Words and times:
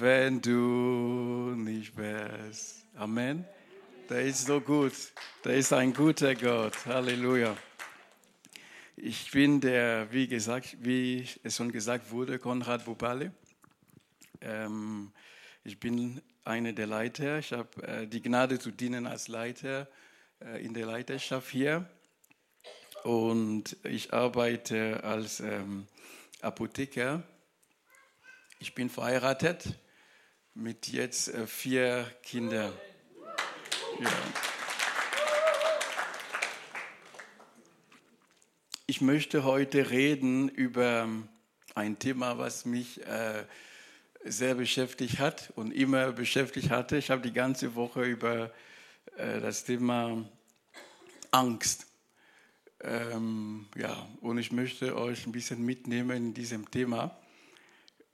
wenn 0.00 0.40
du 0.40 1.54
nicht 1.56 1.94
wärst. 1.94 2.86
Amen. 2.96 3.44
Der 4.08 4.22
ist 4.22 4.46
so 4.46 4.58
gut. 4.58 4.92
Der 5.44 5.56
ist 5.56 5.74
ein 5.74 5.92
guter 5.92 6.34
Gott. 6.34 6.86
Halleluja. 6.86 7.54
Ich 8.96 9.30
bin 9.30 9.60
der, 9.60 10.10
wie 10.10 10.26
gesagt, 10.26 10.78
wie 10.80 11.28
es 11.42 11.56
schon 11.56 11.70
gesagt 11.70 12.10
wurde, 12.10 12.38
Konrad 12.38 12.86
Bubale. 12.86 13.32
Ähm, 14.40 15.12
ich 15.64 15.78
bin 15.78 16.22
einer 16.44 16.72
der 16.72 16.86
Leiter. 16.86 17.38
Ich 17.38 17.52
habe 17.52 17.82
äh, 17.86 18.06
die 18.06 18.22
Gnade 18.22 18.58
zu 18.58 18.70
dienen 18.70 19.06
als 19.06 19.28
Leiter 19.28 19.86
äh, 20.40 20.64
in 20.64 20.72
der 20.72 20.86
Leiterschaft 20.86 21.50
hier. 21.50 21.86
Und 23.04 23.76
ich 23.84 24.14
arbeite 24.14 25.04
als 25.04 25.40
ähm, 25.40 25.86
Apotheker. 26.40 27.22
Ich 28.60 28.74
bin 28.74 28.88
verheiratet 28.88 29.74
mit 30.60 30.88
jetzt 30.88 31.28
äh, 31.28 31.46
vier 31.46 32.06
Kindern. 32.22 32.72
Ja. 33.98 34.10
Ich 38.86 39.00
möchte 39.00 39.44
heute 39.44 39.90
reden 39.90 40.48
über 40.50 41.08
ein 41.74 41.98
Thema, 41.98 42.36
was 42.36 42.66
mich 42.66 43.06
äh, 43.06 43.44
sehr 44.22 44.54
beschäftigt 44.54 45.18
hat 45.18 45.50
und 45.56 45.72
immer 45.72 46.12
beschäftigt 46.12 46.68
hatte. 46.68 46.98
Ich 46.98 47.10
habe 47.10 47.22
die 47.22 47.32
ganze 47.32 47.74
Woche 47.74 48.04
über 48.04 48.50
äh, 49.16 49.40
das 49.40 49.64
Thema 49.64 50.28
Angst. 51.30 51.86
Ähm, 52.82 53.66
ja, 53.76 54.06
und 54.20 54.36
ich 54.36 54.52
möchte 54.52 54.96
euch 54.96 55.26
ein 55.26 55.32
bisschen 55.32 55.64
mitnehmen 55.64 56.16
in 56.16 56.34
diesem 56.34 56.70
Thema, 56.70 57.19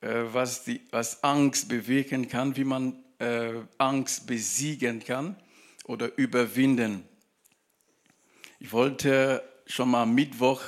was, 0.01 0.65
die, 0.65 0.81
was 0.91 1.23
Angst 1.23 1.69
bewegen 1.69 2.29
kann, 2.29 2.57
wie 2.57 2.65
man 2.65 3.03
äh, 3.19 3.55
Angst 3.79 4.27
besiegen 4.27 5.01
kann 5.01 5.37
oder 5.85 6.17
überwinden. 6.19 7.05
Ich 8.59 8.73
wollte 8.73 9.43
schon 9.67 9.91
mal 9.91 10.07
Mittwoch 10.07 10.63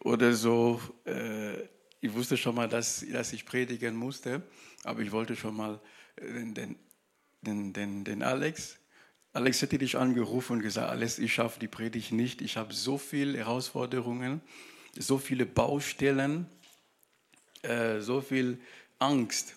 oder 0.00 0.32
so, 0.32 0.80
äh, 1.04 1.62
ich 2.00 2.12
wusste 2.12 2.36
schon 2.36 2.54
mal, 2.54 2.68
dass, 2.68 3.04
dass 3.12 3.32
ich 3.32 3.44
predigen 3.44 3.96
musste, 3.96 4.42
aber 4.84 5.00
ich 5.00 5.12
wollte 5.12 5.36
schon 5.36 5.56
mal 5.56 5.80
den, 6.20 6.76
den, 7.42 7.72
den, 7.72 8.04
den 8.04 8.22
Alex, 8.22 8.78
Alex 9.32 9.62
hätte 9.62 9.78
dich 9.78 9.96
angerufen 9.96 10.54
und 10.54 10.62
gesagt, 10.62 10.90
Alex, 10.90 11.18
ich 11.18 11.32
schaffe 11.32 11.60
die 11.60 11.68
Predigt 11.68 12.12
nicht, 12.12 12.40
ich 12.40 12.56
habe 12.56 12.72
so 12.72 12.98
viele 12.98 13.38
Herausforderungen, 13.38 14.40
so 14.96 15.18
viele 15.18 15.46
Baustellen, 15.46 16.46
äh, 17.68 18.00
so 18.00 18.20
viel 18.20 18.60
Angst. 18.98 19.54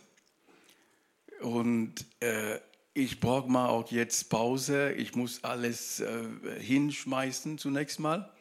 Und 1.39 2.05
äh, 2.19 2.59
ich 2.93 3.19
brauche 3.19 3.49
mal 3.49 3.69
auch 3.69 3.89
jetzt 3.91 4.29
Pause. 4.29 4.91
Ich 4.91 5.15
muss 5.15 5.43
alles 5.43 6.01
äh, 6.01 6.23
hinschmeißen 6.59 7.57
zunächst 7.57 7.99
mal. 7.99 8.31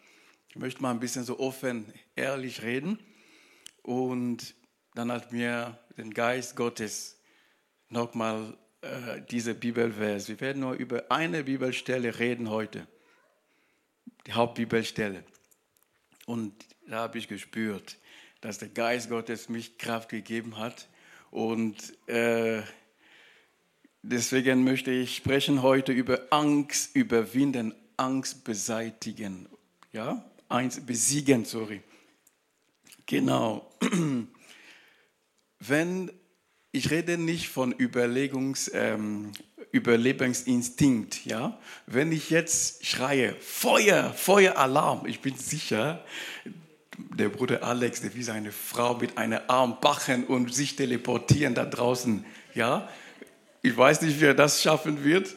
Ich 0.49 0.57
möchte 0.57 0.83
mal 0.83 0.91
ein 0.91 1.01
bisschen 1.01 1.25
so 1.25 1.39
offen, 1.39 1.87
ehrlich 2.17 2.63
reden. 2.63 2.99
Und 3.83 4.55
dann 4.95 5.13
hat 5.13 5.33
mir 5.33 5.79
den 5.97 6.13
Geist 6.13 6.57
Gottes 6.57 7.19
nochmal 7.89 8.57
äh, 8.83 9.23
diese 9.31 9.55
Bibelvers. 9.55 10.29
Wir 10.29 10.41
werden 10.41 10.61
nur 10.63 10.73
über 10.73 11.11
eine 11.11 11.45
Bibelstelle 11.45 12.19
reden 12.19 12.51
heute. 12.51 12.87
Die 14.27 14.33
Hauptbibelstelle. 14.33 15.25
Und 16.27 16.53
da 16.87 17.03
habe 17.03 17.19
ich 17.19 17.29
gespürt, 17.29 17.99
dass 18.41 18.59
der 18.59 18.69
Geist 18.69 19.11
Gottes 19.11 19.49
mich 19.49 19.79
Kraft 19.79 20.09
gegeben 20.09 20.59
hat. 20.59 20.89
Und 21.31 21.77
äh, 22.09 22.63
deswegen 24.03 24.65
möchte 24.65 24.91
ich 24.91 25.17
sprechen 25.17 25.63
heute 25.63 25.93
über 25.93 26.21
Angst 26.31 26.95
überwinden, 26.95 27.75
Angst 27.97 28.45
beseitigen. 28.45 29.49
Ja, 29.93 30.25
Angst 30.49 30.87
besiegen, 30.87 31.45
sorry. 31.45 31.83
Genau. 33.07 33.71
Wenn 35.59 36.11
ich 36.73 36.91
rede 36.91 37.19
nicht 37.19 37.49
von 37.49 37.73
Überlegungs, 37.73 38.71
ähm, 38.73 39.33
Überlebensinstinkt, 39.73 41.25
ja. 41.27 41.59
Wenn 41.87 42.13
ich 42.13 42.31
jetzt 42.31 42.87
schreie, 42.87 43.35
Feuer, 43.41 44.13
Feueralarm, 44.13 45.07
ich 45.07 45.21
bin 45.21 45.37
sicher, 45.37 46.05
der 47.17 47.29
Bruder 47.29 47.63
Alex, 47.63 48.01
der 48.03 48.15
wie 48.15 48.23
seine 48.23 48.53
Frau 48.53 48.95
mit 48.95 49.19
einem 49.19 49.41
Arm 49.49 49.79
bachen 49.81 50.25
und 50.25 50.55
sich 50.55 50.77
teleportieren 50.77 51.55
da 51.55 51.65
draußen. 51.65 52.25
Ja, 52.55 52.89
ich 53.63 53.77
weiß 53.77 54.03
nicht, 54.03 54.21
wie 54.21 54.27
er 54.27 54.35
das 54.35 54.63
schaffen 54.63 55.05
wird, 55.05 55.35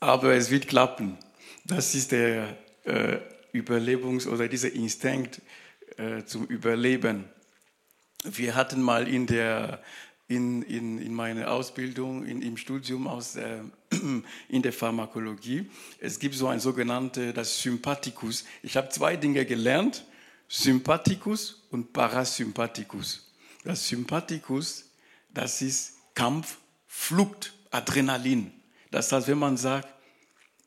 aber 0.00 0.34
es 0.34 0.50
wird 0.50 0.68
klappen. 0.68 1.18
Das 1.64 1.94
ist 1.94 2.12
der 2.12 2.56
äh, 2.84 3.18
Überlebungs- 3.52 4.28
oder 4.28 4.48
dieser 4.48 4.72
Instinkt 4.72 5.40
äh, 5.96 6.24
zum 6.24 6.46
Überleben. 6.46 7.24
Wir 8.24 8.54
hatten 8.54 8.82
mal 8.82 9.08
in 9.08 9.26
der 9.26 9.80
in, 10.28 10.60
in, 10.62 10.98
in 10.98 11.14
meiner 11.14 11.50
Ausbildung, 11.50 12.26
in, 12.26 12.42
im 12.42 12.58
Studium 12.58 13.06
aus, 13.06 13.36
äh, 13.36 13.60
in 14.48 14.62
der 14.62 14.74
Pharmakologie. 14.74 15.70
Es 16.00 16.18
gibt 16.18 16.34
so 16.34 16.48
ein 16.48 16.60
sogenanntes, 16.60 17.32
das 17.32 17.62
Sympathikus. 17.62 18.44
Ich 18.62 18.76
habe 18.76 18.90
zwei 18.90 19.16
Dinge 19.16 19.46
gelernt. 19.46 20.04
Sympathikus 20.48 21.62
und 21.70 21.92
Parasympathikus. 21.92 23.30
Das 23.64 23.86
Sympathikus, 23.86 24.90
das 25.28 25.60
ist 25.60 25.96
Kampf, 26.14 26.58
Flucht, 26.86 27.54
Adrenalin. 27.70 28.52
Das 28.90 29.12
heißt, 29.12 29.28
wenn 29.28 29.38
man 29.38 29.56
sagt, 29.56 29.88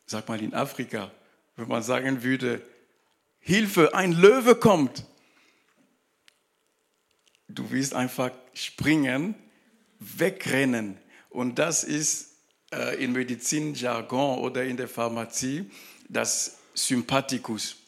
sag 0.06 0.30
mal 0.30 0.42
in 0.42 0.54
Afrika, 0.54 1.12
wenn 1.56 1.68
man 1.68 1.82
sagen 1.82 2.22
würde, 2.22 2.62
Hilfe, 3.40 3.96
ein 3.96 4.12
Löwe 4.12 4.56
kommt, 4.56 5.04
du 7.48 7.72
willst 7.72 7.96
einfach 7.96 8.32
springen, 8.54 9.34
wegrennen. 10.00 10.98
Und 11.30 11.58
das 11.58 11.84
ist 11.84 12.36
äh, 12.72 13.04
in 13.04 13.14
Medizinjargon 13.14 14.40
oder 14.40 14.64
in 14.64 14.78
der 14.78 14.88
Pharmazie 14.88 15.70
das 16.08 16.60
Sympathikus. 16.74 17.81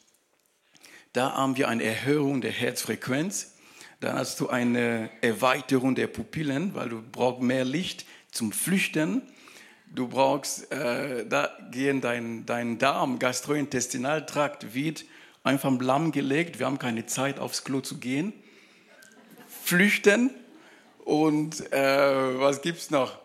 Da 1.13 1.33
haben 1.33 1.57
wir 1.57 1.67
eine 1.67 1.83
Erhöhung 1.83 2.41
der 2.41 2.51
Herzfrequenz. 2.51 3.53
Dann 3.99 4.15
hast 4.15 4.39
du 4.39 4.49
eine 4.49 5.11
Erweiterung 5.21 5.93
der 5.93 6.07
Pupillen, 6.07 6.73
weil 6.73 6.89
du 6.89 7.03
brauchst 7.03 7.43
mehr 7.43 7.63
Licht 7.63 8.07
zum 8.31 8.51
Flüchten. 8.51 9.21
Du 9.93 10.07
brauchst, 10.07 10.71
äh, 10.71 11.27
da 11.27 11.55
gehen 11.69 12.01
dein, 12.01 12.47
dein 12.47 12.79
Darm, 12.79 13.19
Gastrointestinaltrakt 13.19 14.73
wird 14.73 15.05
einfach 15.43 15.79
lahmgelegt. 15.79 16.57
Wir 16.57 16.65
haben 16.65 16.79
keine 16.79 17.05
Zeit, 17.05 17.37
aufs 17.37 17.63
Klo 17.63 17.81
zu 17.81 17.99
gehen. 17.99 18.33
Flüchten. 19.63 20.31
Und 21.05 21.71
äh, 21.71 22.39
was 22.39 22.65
es 22.65 22.89
noch? 22.89 23.19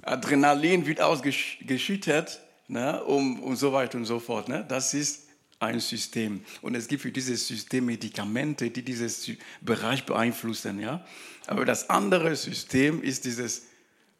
Adrenalin 0.00 0.86
wird 0.86 1.02
ausgeschüttet, 1.02 2.40
ne, 2.68 3.04
um, 3.04 3.42
und 3.42 3.56
so 3.56 3.74
weiter 3.74 3.98
und 3.98 4.06
so 4.06 4.18
fort. 4.18 4.48
Ne? 4.48 4.64
Das 4.66 4.94
ist 4.94 5.23
ein 5.60 5.80
System. 5.80 6.44
Und 6.62 6.74
es 6.74 6.88
gibt 6.88 7.02
für 7.02 7.12
dieses 7.12 7.46
System 7.46 7.86
Medikamente, 7.86 8.70
die 8.70 8.82
diesen 8.82 9.38
Bereich 9.60 10.04
beeinflussen. 10.04 10.80
Ja? 10.80 11.04
Aber 11.46 11.64
das 11.64 11.90
andere 11.90 12.34
System 12.36 13.02
ist 13.02 13.24
dieses 13.24 13.66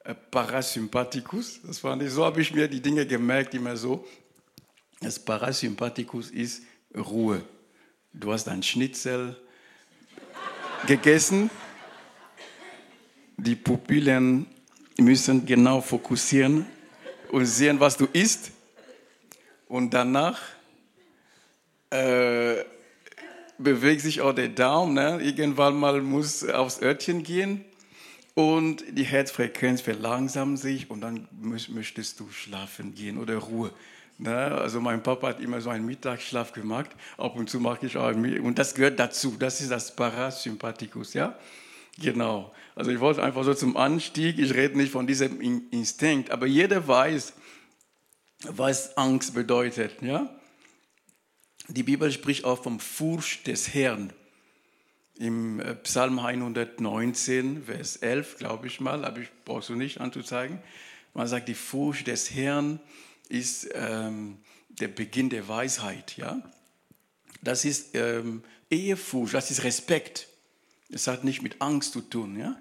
äh, 0.04 0.14
Parasympathikus. 0.14 1.60
Das 1.62 1.78
fand 1.78 2.02
ich, 2.02 2.10
so 2.10 2.24
habe 2.24 2.40
ich 2.40 2.54
mir 2.54 2.68
die 2.68 2.80
Dinge 2.80 3.06
gemerkt, 3.06 3.54
immer 3.54 3.76
so. 3.76 4.06
Das 5.00 5.18
Parasympathikus 5.18 6.30
ist 6.30 6.62
Ruhe. 6.96 7.42
Du 8.12 8.32
hast 8.32 8.48
ein 8.48 8.62
Schnitzel 8.62 9.36
gegessen. 10.86 11.50
Die 13.36 13.56
Pupillen 13.56 14.46
müssen 14.98 15.44
genau 15.44 15.80
fokussieren 15.80 16.66
und 17.30 17.46
sehen, 17.46 17.80
was 17.80 17.96
du 17.96 18.06
isst. 18.12 18.52
Und 19.66 19.92
danach 19.92 20.40
äh, 21.94 22.64
bewegt 23.58 24.00
sich 24.00 24.20
auch 24.20 24.32
der 24.32 24.48
Daumen. 24.48 24.94
Ne? 24.94 25.20
Irgendwann 25.22 25.76
mal 25.76 26.00
muss 26.00 26.46
aufs 26.48 26.82
Örtchen 26.82 27.22
gehen 27.22 27.64
und 28.34 28.84
die 28.90 29.04
Herzfrequenz 29.04 29.80
verlangsamt 29.80 30.58
sich 30.58 30.90
und 30.90 31.00
dann 31.00 31.28
möchtest 31.30 32.18
du 32.18 32.28
schlafen 32.30 32.94
gehen 32.94 33.18
oder 33.18 33.36
Ruhe. 33.36 33.70
Ne? 34.18 34.34
Also 34.34 34.80
mein 34.80 35.02
Papa 35.02 35.28
hat 35.28 35.40
immer 35.40 35.60
so 35.60 35.70
einen 35.70 35.86
Mittagsschlaf 35.86 36.52
gemacht. 36.52 36.90
Ab 37.16 37.36
und 37.36 37.48
zu 37.48 37.60
mache 37.60 37.86
ich 37.86 37.96
auch 37.96 38.12
und 38.12 38.58
das 38.58 38.74
gehört 38.74 38.98
dazu. 38.98 39.36
Das 39.38 39.60
ist 39.60 39.70
das 39.70 39.94
Parasympathikus, 39.94 41.14
ja? 41.14 41.38
Genau. 42.00 42.52
Also 42.74 42.90
ich 42.90 42.98
wollte 42.98 43.22
einfach 43.22 43.44
so 43.44 43.54
zum 43.54 43.76
Anstieg. 43.76 44.40
Ich 44.40 44.52
rede 44.52 44.76
nicht 44.76 44.90
von 44.90 45.06
diesem 45.06 45.40
Instinkt, 45.70 46.32
aber 46.32 46.46
jeder 46.46 46.88
weiß, 46.88 47.34
was 48.48 48.96
Angst 48.96 49.32
bedeutet, 49.34 50.02
ja? 50.02 50.28
Die 51.68 51.82
Bibel 51.82 52.12
spricht 52.12 52.44
auch 52.44 52.62
vom 52.62 52.78
Furcht 52.78 53.46
des 53.46 53.72
Herrn. 53.72 54.12
im 55.16 55.60
äh, 55.60 55.74
Psalm 55.76 56.18
119, 56.18 57.64
Vers 57.64 57.96
11, 57.96 58.36
glaube 58.36 58.66
ich 58.66 58.80
mal, 58.80 59.04
aber 59.04 59.20
ich 59.20 59.28
brauchst 59.44 59.68
du 59.70 59.74
nicht 59.74 60.00
anzuzeigen. 60.00 60.58
Man 61.14 61.26
sagt, 61.28 61.48
die 61.48 61.54
Furcht 61.54 62.08
des 62.08 62.34
Herrn 62.34 62.80
ist 63.28 63.68
ähm, 63.72 64.38
der 64.68 64.88
Beginn 64.88 65.30
der 65.30 65.48
Weisheit. 65.48 66.16
Ja? 66.16 66.42
Das 67.40 67.64
ist 67.64 67.94
ähm, 67.94 68.42
Ehefurcht, 68.70 69.34
das 69.34 69.50
ist 69.50 69.64
Respekt. 69.64 70.28
Es 70.90 71.06
hat 71.06 71.24
nicht 71.24 71.42
mit 71.42 71.62
Angst 71.62 71.92
zu 71.92 72.02
tun. 72.02 72.38
Ja? 72.38 72.56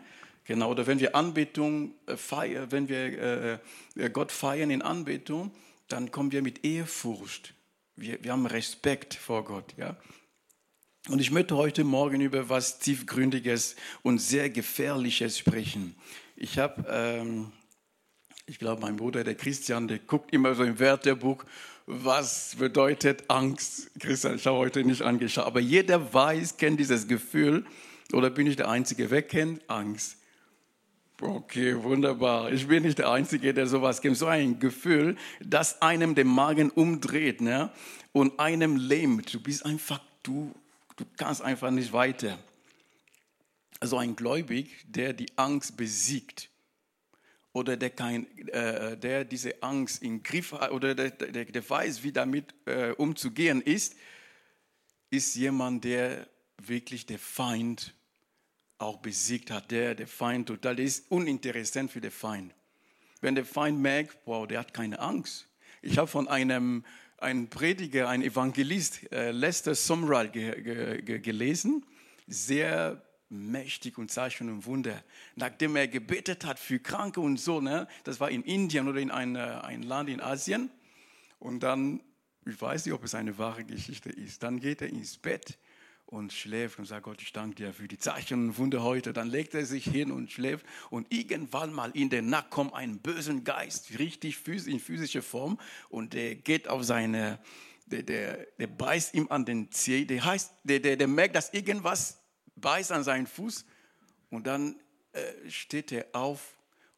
Genau, 0.45 0.71
oder 0.71 0.87
wenn 0.87 0.99
wir 0.99 1.15
Anbetung 1.15 1.93
äh, 2.05 2.15
feiern, 2.15 2.71
wenn 2.71 2.87
wir 2.87 3.59
äh, 3.95 4.09
Gott 4.11 4.31
feiern 4.31 4.69
in 4.69 4.81
Anbetung, 4.81 5.51
dann 5.89 6.11
kommen 6.11 6.31
wir 6.31 6.41
mit 6.41 6.63
Ehrfurcht. 6.63 7.53
Wir, 7.95 8.23
wir 8.23 8.31
haben 8.31 8.45
Respekt 8.45 9.13
vor 9.13 9.43
Gott. 9.43 9.73
Ja? 9.77 9.97
Und 11.09 11.19
ich 11.19 11.31
möchte 11.31 11.55
heute 11.55 11.83
Morgen 11.83 12.21
über 12.21 12.49
was 12.49 12.79
tiefgründiges 12.79 13.75
und 14.01 14.19
sehr 14.19 14.49
gefährliches 14.49 15.37
sprechen. 15.37 15.95
Ich 16.35 16.57
habe, 16.57 16.85
ähm, 16.89 17.51
ich 18.47 18.57
glaube, 18.57 18.81
mein 18.81 18.95
Bruder, 18.95 19.23
der 19.23 19.35
Christian, 19.35 19.87
der 19.87 19.99
guckt 19.99 20.33
immer 20.33 20.55
so 20.55 20.63
im 20.63 20.79
Wörterbuch, 20.79 21.45
was 21.85 22.55
bedeutet 22.57 23.29
Angst. 23.29 23.91
Christian, 23.99 24.37
ich 24.37 24.47
habe 24.47 24.57
heute 24.57 24.83
nicht 24.83 25.01
angeschaut, 25.01 25.45
aber 25.45 25.59
jeder 25.59 26.13
weiß, 26.13 26.57
kennt 26.57 26.79
dieses 26.79 27.07
Gefühl, 27.07 27.65
oder 28.11 28.29
bin 28.29 28.47
ich 28.47 28.55
der 28.55 28.69
Einzige, 28.69 29.11
wer 29.11 29.21
kennt 29.21 29.69
Angst? 29.69 30.17
Okay, 31.25 31.81
wunderbar. 31.81 32.51
Ich 32.51 32.67
bin 32.67 32.83
nicht 32.83 32.97
der 32.97 33.09
Einzige, 33.09 33.53
der 33.53 33.65
sowas 33.65 34.01
kennt. 34.01 34.17
So 34.17 34.25
ein 34.25 34.59
Gefühl, 34.59 35.15
das 35.39 35.81
einem 35.81 36.15
den 36.15 36.27
Magen 36.27 36.69
umdreht 36.69 37.39
ne? 37.39 37.71
und 38.11 38.37
einem 38.41 38.75
lähmt. 38.75 39.33
Du 39.33 39.39
bist 39.39 39.65
einfach, 39.65 40.01
du, 40.21 40.53
du 40.97 41.05
kannst 41.15 41.41
einfach 41.41 41.71
nicht 41.71 41.93
weiter. 41.93 42.37
Also 43.79 43.97
ein 43.97 44.17
Gläubig, 44.17 44.83
der 44.85 45.13
die 45.13 45.27
Angst 45.37 45.77
besiegt 45.77 46.49
oder 47.53 47.77
der, 47.77 47.91
kein, 47.91 48.27
äh, 48.49 48.97
der 48.97 49.23
diese 49.23 49.63
Angst 49.63 50.03
im 50.03 50.23
Griff 50.23 50.51
hat 50.51 50.71
oder 50.71 50.93
der, 50.93 51.11
der, 51.11 51.45
der 51.45 51.69
weiß, 51.69 52.03
wie 52.03 52.11
damit 52.11 52.53
äh, 52.65 52.91
umzugehen 52.91 53.61
ist, 53.61 53.95
ist 55.09 55.35
jemand, 55.35 55.85
der 55.85 56.27
wirklich 56.57 57.05
der 57.05 57.19
Feind 57.19 57.93
auch 58.77 58.97
besiegt 58.97 59.51
hat, 59.51 59.71
der 59.71 59.95
der 59.95 60.07
Feind 60.07 60.47
total 60.47 60.79
ist 60.79 61.09
uninteressant 61.09 61.91
für 61.91 62.01
den 62.01 62.11
Feind. 62.11 62.53
Wenn 63.21 63.35
der 63.35 63.45
Feind 63.45 63.79
merkt, 63.79 64.17
wow, 64.25 64.47
der 64.47 64.59
hat 64.59 64.73
keine 64.73 64.99
Angst. 64.99 65.47
Ich 65.81 65.97
habe 65.97 66.07
von 66.07 66.27
einem, 66.27 66.83
einem 67.17 67.47
Prediger, 67.47 68.09
einem 68.09 68.23
Evangelist, 68.23 69.11
äh, 69.11 69.31
Lester 69.31 69.75
Sumrall, 69.75 70.29
ge, 70.29 70.61
ge, 70.61 71.01
ge, 71.01 71.19
gelesen, 71.19 71.85
sehr 72.27 73.01
mächtig 73.29 73.97
und 73.97 74.11
Zeichen 74.11 74.49
und 74.49 74.65
Wunder. 74.65 75.03
Nachdem 75.35 75.75
er 75.75 75.87
gebetet 75.87 76.45
hat 76.45 76.59
für 76.59 76.79
Kranke 76.79 77.19
und 77.19 77.37
so, 77.37 77.61
ne, 77.61 77.87
das 78.03 78.19
war 78.19 78.29
in 78.29 78.43
Indien 78.43 78.87
oder 78.87 78.99
in 78.99 79.11
ein, 79.11 79.35
ein 79.35 79.83
Land 79.83 80.09
in 80.09 80.21
Asien. 80.21 80.69
Und 81.39 81.61
dann, 81.61 82.01
ich 82.45 82.61
weiß 82.61 82.85
nicht, 82.85 82.93
ob 82.93 83.03
es 83.03 83.15
eine 83.15 83.37
wahre 83.37 83.63
Geschichte 83.63 84.09
ist, 84.09 84.43
dann 84.43 84.59
geht 84.59 84.81
er 84.81 84.89
ins 84.89 85.17
Bett 85.17 85.57
und 86.13 86.31
schläft 86.31 86.77
und 86.77 86.85
sagt, 86.85 87.03
Gott, 87.03 87.23
ich 87.23 87.33
danke 87.33 87.55
dir 87.55 87.73
für 87.73 87.87
die 87.87 87.97
Zeichen 87.97 88.49
und 88.49 88.57
Wunder 88.59 88.83
heute. 88.83 89.13
Dann 89.13 89.29
legt 89.29 89.55
er 89.55 89.65
sich 89.65 89.83
hin 89.83 90.11
und 90.11 90.31
schläft 90.31 90.63
und 90.91 91.11
irgendwann 91.11 91.73
mal 91.73 91.89
in 91.95 92.11
den 92.11 92.29
Nacht 92.29 92.51
kommt 92.51 92.75
ein 92.75 92.99
bösen 92.99 93.43
Geist, 93.43 93.97
richtig 93.97 94.47
in 94.47 94.79
physischer 94.79 95.23
Form 95.23 95.59
und 95.89 96.13
der 96.13 96.35
geht 96.35 96.67
auf 96.67 96.83
seine, 96.83 97.39
der, 97.87 98.03
der, 98.03 98.45
der 98.59 98.67
beißt 98.67 99.15
ihm 99.15 99.27
an 99.31 99.43
den 99.43 99.71
Zeh, 99.71 100.05
der, 100.05 100.23
heißt, 100.23 100.53
der, 100.63 100.79
der, 100.79 100.97
der 100.97 101.07
merkt, 101.07 101.35
dass 101.35 101.51
irgendwas 101.51 102.21
beißt 102.57 102.91
an 102.91 103.03
seinen 103.03 103.25
Fuß 103.25 103.65
und 104.29 104.45
dann 104.45 104.79
äh, 105.13 105.49
steht 105.49 105.91
er 105.91 106.05
auf 106.13 106.55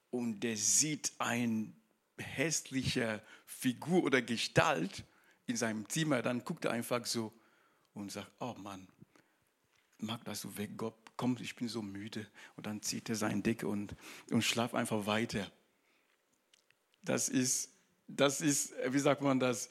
und 0.10 0.42
der 0.42 0.58
sieht 0.58 1.14
eine 1.20 1.72
hässliche 2.18 3.22
Figur 3.46 4.04
oder 4.04 4.22
Gestalt 4.22 5.06
in 5.48 5.56
seinem 5.56 5.88
Zimmer. 5.88 6.22
Dann 6.22 6.44
guckt 6.44 6.66
er 6.66 6.72
einfach 6.72 7.06
so 7.06 7.32
und 7.94 8.12
sagt, 8.12 8.30
oh 8.40 8.56
Mann, 8.58 8.88
mag, 10.06 10.24
dass 10.26 10.42
du 10.42 10.58
weg, 10.58 10.72
Gott, 10.78 10.96
komm, 11.18 11.38
ich 11.42 11.56
bin 11.56 11.68
so 11.68 11.82
müde. 11.82 12.28
Und 12.56 12.66
dann 12.66 12.82
zieht 12.82 13.10
er 13.10 13.16
sein 13.16 13.44
Deck 13.44 13.64
und, 13.64 13.96
und 14.32 14.44
schlaft 14.44 14.76
einfach 14.76 15.06
weiter. 15.06 15.50
Das 17.04 17.30
ist, 17.30 17.72
das 18.08 18.42
ist, 18.42 18.74
wie 18.88 19.00
sagt 19.00 19.22
man 19.22 19.40
das, 19.40 19.70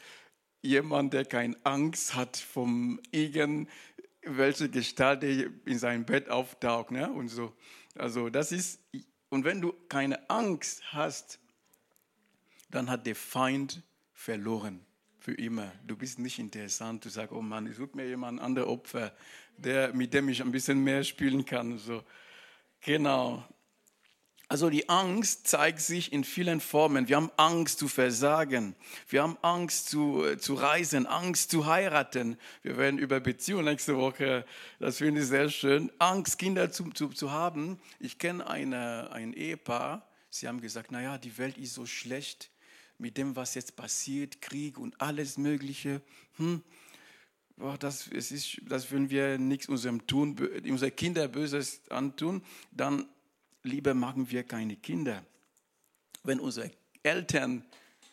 jemand, 0.63 1.13
der 1.13 1.25
keine 1.25 1.57
Angst 1.65 2.15
hat 2.15 2.37
vom 2.37 3.01
irgendwelche 3.11 4.69
Gestalt, 4.71 5.23
der 5.23 5.51
in 5.67 5.79
seinem 5.79 6.05
Bett 6.05 6.29
auftaucht. 6.31 6.91
Ne? 6.91 7.11
Und 7.11 7.29
so. 7.29 7.53
Also 7.97 8.31
das 8.31 8.51
ist, 8.51 8.81
und 9.29 9.45
wenn 9.45 9.61
du 9.61 9.73
keine 9.89 10.29
Angst 10.31 10.83
hast, 10.93 11.39
dann 12.71 12.91
hat 12.91 13.07
der 13.07 13.15
Feind 13.15 13.83
verloren 14.13 14.85
für 15.19 15.35
immer. 15.35 15.73
Du 15.87 15.97
bist 15.97 16.19
nicht 16.19 16.39
interessant. 16.39 17.05
Du 17.05 17.09
sagst, 17.09 17.33
oh 17.33 17.43
Mann, 17.43 17.67
ich 17.67 17.77
suche 17.77 17.97
mir 17.97 18.07
jemand 18.07 18.41
andere 18.41 18.69
Opfer 18.69 19.15
der, 19.57 19.95
mit 19.95 20.15
dem 20.15 20.29
ich 20.29 20.43
ein 20.43 20.53
bisschen 20.53 20.83
mehr 20.83 21.05
spielen 21.05 21.45
kann. 21.45 21.79
So. 21.79 22.03
Genau. 22.81 23.45
Also 24.47 24.69
die 24.69 24.89
Angst 24.89 25.49
zeigt 25.49 25.81
sich 25.81 26.13
in 26.13 26.23
vielen 26.23 26.61
Formen. 26.61 27.09
Wir 27.09 27.17
haben 27.17 27.31
Angst 27.37 27.79
zu 27.79 27.89
versagen. 27.89 28.77
Wir 29.09 29.23
haben 29.23 29.39
Angst 29.41 29.89
zu, 29.89 30.25
äh, 30.25 30.39
zu 30.39 30.55
reisen, 30.55 31.07
Angst 31.07 31.51
zu 31.51 31.67
heiraten. 31.67 32.37
Wir 32.63 32.77
werden 32.77 32.99
über 32.99 33.21
Beziehungen 33.21 33.65
nächste 33.65 33.97
Woche, 33.97 34.45
das 34.79 34.99
finde 34.99 35.23
ich 35.23 35.29
sehr 35.29 35.49
schön. 35.49 35.91
Angst, 35.99 36.39
Kinder 36.39 36.71
zu, 36.71 36.91
zu, 36.91 37.09
zu 37.09 37.31
haben. 37.31 37.81
Ich 37.99 38.19
kenne 38.19 38.47
eine, 38.47 39.11
ein 39.13 39.33
Ehepaar, 39.33 40.07
sie 40.29 40.47
haben 40.47 40.61
gesagt, 40.61 40.93
naja, 40.93 41.17
die 41.17 41.37
Welt 41.39 41.57
ist 41.57 41.75
so 41.75 41.87
schlecht 41.87 42.51
mit 42.99 43.17
dem, 43.17 43.37
was 43.37 43.55
jetzt 43.55 43.77
passiert, 43.77 44.43
Krieg 44.43 44.79
und 44.79 45.01
alles 45.01 45.39
Mögliche. 45.39 46.03
Hm, 46.37 46.63
boah, 47.57 47.79
das, 47.79 48.09
es 48.09 48.33
ist, 48.33 48.61
das 48.69 48.91
würden 48.91 49.11
wir 49.11 49.39
nichts 49.39 49.69
unserem 49.69 50.07
tun, 50.07 50.37
unsere 50.69 50.91
Kinder 50.91 51.29
Böses 51.29 51.83
antun, 51.91 52.43
dann 52.73 53.07
lieber 53.63 53.95
machen 53.95 54.31
wir 54.31 54.43
keine 54.43 54.77
Kinder. 54.77 55.25
Wenn 56.23 56.41
unsere 56.41 56.71
Eltern 57.03 57.65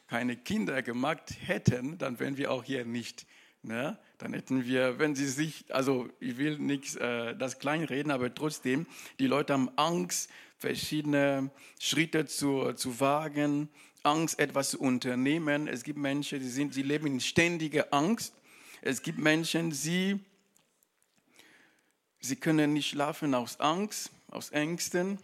keine 0.08 0.36
Kinder 0.36 0.82
gemacht 0.82 1.34
hätten, 1.46 1.98
dann 1.98 2.20
wären 2.20 2.38
wir 2.38 2.52
auch 2.52 2.64
hier 2.64 2.86
nicht. 2.86 3.26
Ne? 3.64 3.98
Dann 4.18 4.34
hätten 4.34 4.66
wir, 4.66 5.00
wenn 5.00 5.16
sie 5.16 5.28
sich, 5.28 5.66
also 5.70 6.10
ich 6.20 6.38
will 6.38 6.58
nichts 6.58 6.96
äh, 6.96 7.36
das 7.36 7.60
kleinreden, 7.60 8.12
aber 8.12 8.34
trotzdem, 8.34 8.88
die 9.20 9.28
Leute 9.28 9.54
haben 9.54 9.70
Angst, 9.78 10.30
verschiedene 10.58 11.52
Schritte 11.80 12.26
zu, 12.26 12.74
zu 12.74 13.00
wagen, 13.00 13.70
Angst, 14.04 14.40
etwas 14.40 14.72
zu 14.72 14.80
unternehmen. 14.80 15.68
Es 15.68 15.84
gibt 15.84 15.98
Menschen, 15.98 16.40
die, 16.40 16.50
sind, 16.50 16.76
die 16.76 16.84
leben 16.84 17.08
in 17.08 17.20
ständiger 17.20 17.88
Angst 17.92 18.34
es 18.82 19.02
gibt 19.04 19.20
Menschen, 19.20 19.72
sie, 19.72 20.20
sie 22.20 22.36
können 22.36 22.74
nicht 22.74 22.90
schlafen 22.90 23.36
aus 23.36 23.60
Angst, 23.60 24.12
aus 24.28 24.50
Ängsten 24.50 25.20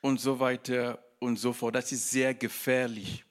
und 0.00 0.20
so 0.20 0.38
weiter 0.38 1.04
und 1.18 1.38
so 1.38 1.52
fort. 1.52 1.74
Das 1.74 1.90
ist 1.90 2.10
sehr 2.10 2.34
gefährlich. 2.34 3.24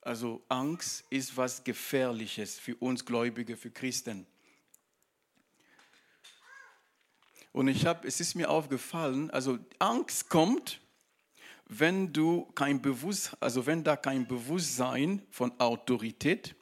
Also 0.00 0.42
Angst 0.48 1.04
ist 1.10 1.36
was 1.36 1.64
Gefährliches 1.64 2.58
für 2.58 2.76
uns 2.76 3.04
Gläubige, 3.04 3.56
für 3.56 3.70
Christen. 3.70 4.26
Und 7.52 7.68
ich 7.68 7.86
habe, 7.86 8.08
es 8.08 8.20
ist 8.20 8.34
mir 8.34 8.50
aufgefallen, 8.50 9.30
also 9.30 9.58
Angst 9.78 10.28
kommt, 10.28 10.80
wenn 11.66 12.12
du 12.12 12.44
kein 12.54 12.82
Bewusst, 12.82 13.36
also 13.40 13.66
wenn 13.66 13.82
da 13.84 13.96
kein 13.96 14.26
Bewusstsein 14.26 15.22
von 15.30 15.58
Autorität 15.60 16.54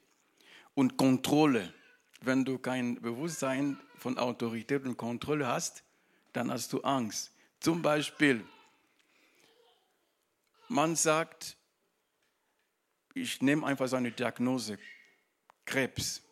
und 0.75 0.97
Kontrolle, 0.97 1.73
wenn 2.21 2.44
du 2.44 2.59
kein 2.59 3.00
Bewusstsein 3.00 3.78
von 3.97 4.18
Autorität 4.18 4.85
und 4.85 4.97
Kontrolle 4.97 5.47
hast, 5.47 5.82
dann 6.32 6.50
hast 6.50 6.73
du 6.73 6.80
Angst. 6.82 7.32
Zum 7.61 7.82
Beispiel, 7.82 8.44
man 10.68 10.97
sagt, 10.97 11.56
ich 13.14 13.42
nehme 13.42 13.66
einfach 13.66 13.88
so 13.88 13.97
eine 13.97 14.11
Diagnose, 14.11 14.78
Krebs. 15.64 16.23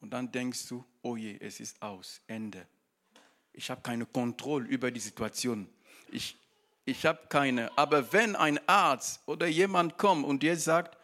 Und 0.00 0.10
dann 0.10 0.30
denkst 0.30 0.68
du, 0.68 0.84
oh 1.02 1.16
je, 1.16 1.36
es 1.40 1.60
ist 1.60 1.80
aus, 1.82 2.20
Ende. 2.26 2.66
Ich 3.52 3.70
habe 3.70 3.80
keine 3.80 4.06
Kontrolle 4.06 4.68
über 4.68 4.90
die 4.90 5.00
Situation. 5.00 5.68
Ich 6.10 6.38
ich 6.88 7.04
habe 7.04 7.20
keine. 7.28 7.76
Aber 7.76 8.12
wenn 8.12 8.34
ein 8.34 8.58
Arzt 8.66 9.20
oder 9.26 9.46
jemand 9.46 9.98
kommt 9.98 10.24
und 10.24 10.42
dir 10.42 10.56
sagt, 10.56 10.96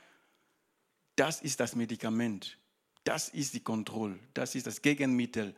das 1.16 1.42
ist 1.42 1.60
das 1.60 1.76
Medikament, 1.76 2.58
das 3.04 3.28
ist 3.28 3.54
die 3.54 3.60
Kontrolle, 3.60 4.18
das 4.32 4.54
ist 4.54 4.66
das 4.66 4.80
Gegenmittel, 4.80 5.54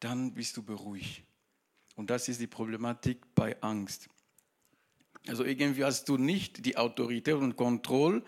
dann 0.00 0.32
bist 0.32 0.56
du 0.56 0.62
beruhigt. 0.62 1.22
Und 1.94 2.10
das 2.10 2.28
ist 2.28 2.40
die 2.40 2.46
Problematik 2.46 3.34
bei 3.34 3.60
Angst. 3.60 4.08
Also 5.26 5.44
irgendwie 5.44 5.84
hast 5.84 6.08
du 6.08 6.16
nicht 6.16 6.64
die 6.64 6.76
Autorität 6.76 7.34
und 7.34 7.56
Kontrolle 7.56 8.22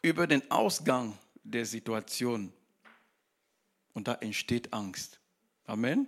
über 0.00 0.26
den 0.26 0.50
Ausgang 0.50 1.18
der 1.42 1.66
Situation. 1.66 2.52
Und 3.92 4.08
da 4.08 4.14
entsteht 4.14 4.72
Angst. 4.72 5.20
Amen. 5.66 6.06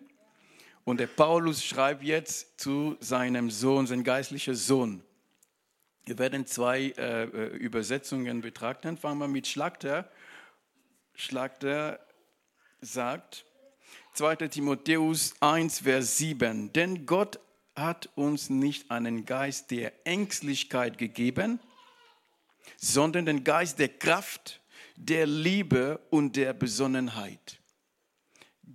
Und 0.85 1.00
der 1.00 1.07
Paulus 1.07 1.64
schreibt 1.64 2.03
jetzt 2.03 2.61
zu 2.61 2.97
seinem 3.00 3.50
Sohn, 3.50 3.87
sein 3.87 4.05
geistlicher 4.05 4.55
Sohn. 4.55 5.03
Wir 6.05 6.19
werden 6.19 6.47
zwei 6.47 6.93
äh, 6.99 7.25
äh 7.25 7.57
Übersetzungen 7.57 8.43
betrachten. 8.43 8.99
Fangen 8.99 9.19
wir 9.19 9.29
mit 9.29 9.47
Schlachter. 9.47 10.11
Schlachter 11.14 12.00
sagt, 12.81 13.47
2. 14.14 14.49
Timotheus 14.49 15.35
1, 15.41 15.81
Vers 15.81 16.19
7, 16.19 16.73
denn 16.73 17.07
Gott 17.07 17.41
hat 17.75 18.09
uns 18.14 18.50
nicht 18.50 18.91
einen 18.91 19.25
Geist 19.25 19.71
der 19.71 19.93
Ängstlichkeit 20.07 20.99
gegeben, 20.99 21.59
sondern 22.76 23.26
den 23.26 23.43
Geist 23.43 23.79
der 23.79 23.88
Kraft, 23.88 24.61
der 24.97 25.26
Liebe 25.26 26.00
und 26.11 26.37
der 26.37 26.53
Besonnenheit. 26.53 27.59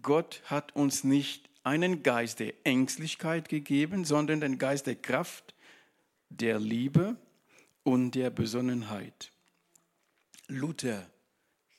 Gott 0.01 0.41
hat 0.45 0.75
uns 0.75 1.03
nicht 1.03 1.48
einen 1.63 2.03
Geist 2.03 2.39
der 2.39 2.53
Ängstlichkeit 2.63 3.49
gegeben, 3.49 4.05
sondern 4.05 4.41
den 4.41 4.57
Geist 4.57 4.87
der 4.87 4.95
Kraft, 4.95 5.53
der 6.29 6.59
Liebe 6.59 7.15
und 7.83 8.11
der 8.11 8.29
Besonnenheit. 8.29 9.31
Luther, 10.47 11.09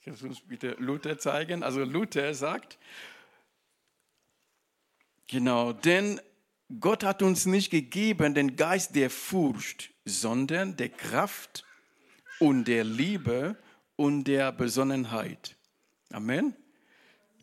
kannst 0.04 0.22
du 0.22 0.26
uns 0.26 0.40
bitte 0.40 0.76
Luther 0.78 1.18
zeigen? 1.18 1.62
Also 1.62 1.84
Luther 1.84 2.34
sagt, 2.34 2.78
genau, 5.26 5.72
denn 5.72 6.20
Gott 6.78 7.02
hat 7.02 7.22
uns 7.22 7.46
nicht 7.46 7.70
gegeben 7.70 8.34
den 8.34 8.54
Geist 8.54 8.94
der 8.94 9.10
Furcht, 9.10 9.90
sondern 10.04 10.76
der 10.76 10.88
Kraft 10.88 11.64
und 12.38 12.66
der 12.66 12.84
Liebe 12.84 13.56
und 13.96 14.24
der 14.24 14.52
Besonnenheit. 14.52 15.56
Amen. 16.12 16.54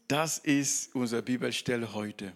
Das 0.08 0.38
ist 0.38 0.96
unsere 0.96 1.22
Bibelstelle 1.22 1.94
heute. 1.94 2.32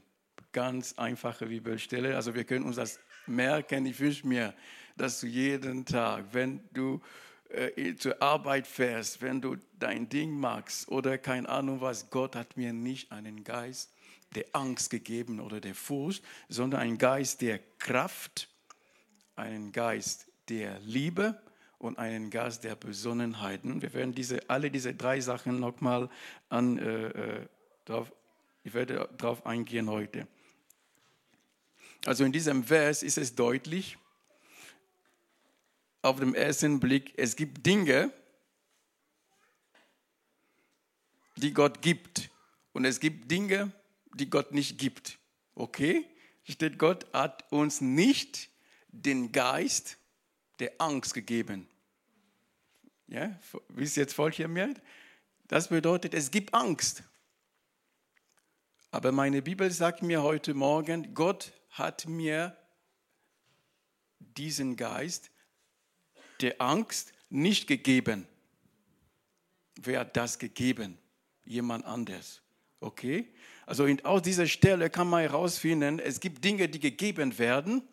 Ganz 0.51 0.93
einfache 0.97 1.45
Bibelstelle. 1.45 2.17
Also 2.17 2.35
wir 2.35 2.43
können 2.43 2.65
uns 2.65 2.75
das 2.75 2.99
merken. 3.27 3.85
Ich 3.85 3.97
wünsche 3.97 4.27
mir, 4.27 4.53
dass 4.97 5.21
du 5.21 5.27
jeden 5.27 5.85
Tag, 5.85 6.25
wenn 6.33 6.59
du 6.73 6.99
äh, 7.47 7.95
zur 7.95 8.21
Arbeit 8.21 8.67
fährst, 8.67 9.21
wenn 9.21 9.39
du 9.39 9.55
dein 9.79 10.09
Ding 10.09 10.37
machst 10.37 10.89
oder 10.89 11.17
keine 11.17 11.47
Ahnung 11.47 11.79
was, 11.79 12.09
Gott 12.09 12.35
hat 12.35 12.57
mir 12.57 12.73
nicht 12.73 13.09
einen 13.13 13.45
Geist 13.45 13.93
der 14.35 14.47
Angst 14.51 14.89
gegeben 14.89 15.39
oder 15.39 15.61
der 15.61 15.75
Furcht, 15.75 16.25
sondern 16.49 16.81
einen 16.81 16.97
Geist 16.97 17.39
der 17.39 17.59
Kraft, 17.79 18.49
einen 19.37 19.71
Geist 19.71 20.29
der 20.49 20.77
Liebe 20.81 21.41
und 21.77 21.97
einen 21.99 22.31
Geist 22.31 22.65
der 22.65 22.75
Besonnenheit. 22.75 23.61
Wir 23.63 23.93
werden 23.93 24.13
diese, 24.13 24.49
alle 24.49 24.69
diese 24.69 24.93
drei 24.93 25.21
Sachen 25.21 25.61
nochmal 25.61 26.09
an, 26.49 26.77
äh, 26.77 27.47
drauf, 27.91 28.11
ich 28.63 28.73
werde 28.73 29.09
darauf 29.17 29.45
eingehen 29.45 29.89
heute. 29.89 30.27
Also 32.05 32.23
in 32.23 32.31
diesem 32.31 32.63
Vers 32.63 33.03
ist 33.03 33.17
es 33.17 33.35
deutlich, 33.35 33.97
auf 36.01 36.19
den 36.19 36.33
ersten 36.33 36.79
Blick, 36.79 37.13
es 37.17 37.35
gibt 37.35 37.65
Dinge, 37.65 38.11
die 41.35 41.53
Gott 41.53 41.81
gibt. 41.81 42.29
Und 42.73 42.85
es 42.85 42.99
gibt 42.99 43.29
Dinge, 43.29 43.71
die 44.15 44.29
Gott 44.29 44.51
nicht 44.51 44.77
gibt. 44.77 45.19
Okay? 45.55 46.05
Steht, 46.43 46.79
Gott 46.79 47.05
hat 47.13 47.51
uns 47.51 47.81
nicht 47.81 48.49
den 48.87 49.31
Geist 49.31 49.97
der 50.59 50.73
Angst 50.79 51.13
gegeben. 51.13 51.67
Ja, 53.07 53.37
wisst 53.69 53.97
ihr 53.97 54.03
jetzt 54.03 54.13
voll 54.13 54.31
hier 54.31 54.47
mehr? 54.47 54.73
Das 55.47 55.67
bedeutet, 55.67 56.13
es 56.13 56.31
gibt 56.31 56.53
Angst. 56.53 57.03
Aber 58.91 59.13
meine 59.13 59.41
Bibel 59.41 59.71
sagt 59.71 60.03
mir 60.03 60.21
heute 60.21 60.53
Morgen, 60.53 61.13
Gott 61.13 61.53
hat 61.69 62.07
mir 62.07 62.57
diesen 64.19 64.75
Geist 64.75 65.31
der 66.41 66.61
Angst 66.61 67.13
nicht 67.29 67.67
gegeben. 67.67 68.27
Wer 69.81 70.01
hat 70.01 70.17
das 70.17 70.39
gegeben? 70.39 70.97
Jemand 71.45 71.85
anders. 71.85 72.41
Okay? 72.81 73.33
Also 73.65 73.87
aus 74.03 74.21
dieser 74.23 74.47
Stelle 74.47 74.89
kann 74.89 75.09
man 75.09 75.21
herausfinden, 75.21 75.99
es 75.99 76.19
gibt 76.19 76.43
Dinge, 76.43 76.67
die 76.67 76.79
gegeben 76.79 77.37
werden 77.39 77.87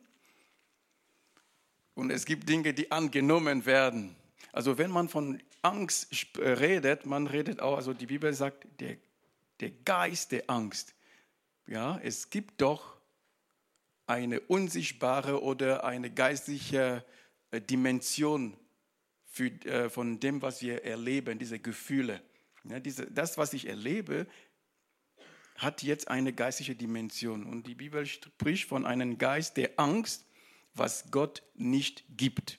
und 1.95 2.11
es 2.11 2.25
gibt 2.25 2.49
Dinge, 2.49 2.75
die 2.75 2.90
angenommen 2.90 3.67
werden. 3.67 4.17
Also 4.52 4.78
wenn 4.78 4.90
man 4.90 5.09
von 5.09 5.40
Angst 5.62 6.09
redet, 6.37 7.07
man 7.07 7.28
redet 7.28 7.61
auch, 7.61 7.76
also 7.76 7.95
die 7.95 8.07
Bibel 8.07 8.35
sagt, 8.35 8.67
der 8.81 8.97
der 9.61 9.71
Geist 9.71 10.33
der 10.33 10.49
Angst. 10.49 10.95
Ja, 11.67 11.99
es 12.03 12.31
gibt 12.31 12.61
doch 12.61 12.99
eine 14.07 14.41
unsichtbare 14.41 15.43
oder 15.43 15.85
eine 15.85 16.11
geistliche 16.11 17.05
äh, 17.50 17.61
Dimension 17.61 18.57
für, 19.27 19.49
äh, 19.67 19.91
von 19.91 20.19
dem, 20.19 20.41
was 20.41 20.62
wir 20.62 20.85
erleben, 20.85 21.38
diese 21.38 21.59
Gefühle. 21.59 22.23
Ja, 22.65 22.81
diese, 22.81 23.11
das, 23.11 23.37
was 23.37 23.53
ich 23.53 23.67
erlebe, 23.69 24.27
hat 25.57 25.83
jetzt 25.83 26.09
eine 26.09 26.33
geistliche 26.33 26.75
Dimension. 26.75 27.45
Und 27.45 27.67
die 27.67 27.75
Bibel 27.75 28.07
spricht 28.07 28.69
von 28.69 28.87
einem 28.87 29.19
Geist 29.19 29.57
der 29.57 29.79
Angst, 29.79 30.25
was 30.75 31.11
Gott 31.11 31.43
nicht 31.55 32.05
gibt. 32.17 32.59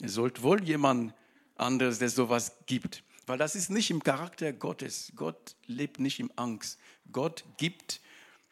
Es 0.00 0.14
sollte 0.14 0.42
wohl 0.42 0.64
jemand 0.64 1.14
anderes, 1.54 1.98
der 1.98 2.08
sowas 2.08 2.56
gibt. 2.66 3.04
Weil 3.32 3.38
das 3.38 3.56
ist 3.56 3.70
nicht 3.70 3.90
im 3.90 4.02
Charakter 4.02 4.52
Gottes. 4.52 5.10
Gott 5.16 5.56
lebt 5.64 5.98
nicht 5.98 6.20
im 6.20 6.30
Angst. 6.36 6.78
Gott 7.12 7.46
gibt 7.56 8.02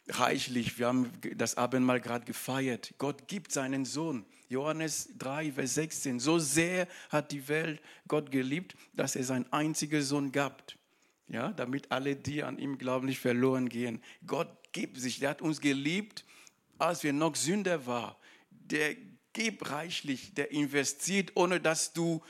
reichlich. 0.08 0.78
Wir 0.78 0.86
haben 0.86 1.12
das 1.36 1.58
Abendmahl 1.58 2.00
gerade 2.00 2.24
gefeiert. 2.24 2.94
Gott 2.96 3.28
gibt 3.28 3.52
seinen 3.52 3.84
Sohn. 3.84 4.24
Johannes 4.48 5.10
3, 5.18 5.52
Vers 5.52 5.74
16. 5.74 6.18
So 6.18 6.38
sehr 6.38 6.88
hat 7.10 7.30
die 7.30 7.46
Welt 7.48 7.82
Gott 8.08 8.30
geliebt, 8.30 8.74
dass 8.94 9.16
er 9.16 9.24
seinen 9.24 9.52
einzigen 9.52 10.00
Sohn 10.00 10.32
gab. 10.32 10.72
Ja, 11.28 11.52
damit 11.52 11.92
alle, 11.92 12.16
die 12.16 12.42
an 12.42 12.58
ihm 12.58 12.78
glauben, 12.78 13.04
nicht 13.04 13.20
verloren 13.20 13.68
gehen. 13.68 14.02
Gott 14.26 14.72
gibt 14.72 14.96
sich. 14.96 15.18
Der 15.18 15.28
hat 15.28 15.42
uns 15.42 15.60
geliebt, 15.60 16.24
als 16.78 17.02
wir 17.02 17.12
noch 17.12 17.36
Sünder 17.36 17.84
waren. 17.84 18.16
Der 18.50 18.96
gibt 19.34 19.70
reichlich. 19.70 20.32
Der 20.32 20.52
investiert, 20.52 21.32
ohne 21.34 21.60
dass 21.60 21.92
du 21.92 22.22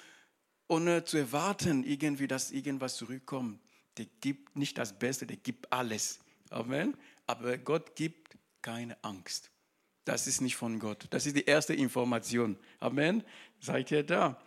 ohne 0.70 1.04
zu 1.04 1.18
erwarten, 1.18 1.84
irgendwie, 1.84 2.28
dass 2.28 2.52
irgendwas 2.52 2.96
zurückkommt. 2.96 3.60
Der 3.96 4.06
gibt 4.20 4.56
nicht 4.56 4.78
das 4.78 4.98
Beste, 4.98 5.26
der 5.26 5.36
gibt 5.36 5.72
alles. 5.72 6.20
Amen. 6.50 6.96
Aber 7.26 7.58
Gott 7.58 7.96
gibt 7.96 8.36
keine 8.62 8.96
Angst. 9.02 9.50
Das 10.04 10.26
ist 10.26 10.40
nicht 10.40 10.56
von 10.56 10.78
Gott. 10.78 11.06
Das 11.10 11.26
ist 11.26 11.36
die 11.36 11.44
erste 11.44 11.74
Information. 11.74 12.56
Amen. 12.78 13.24
Seid 13.60 13.90
ihr 13.90 14.04
da? 14.04 14.40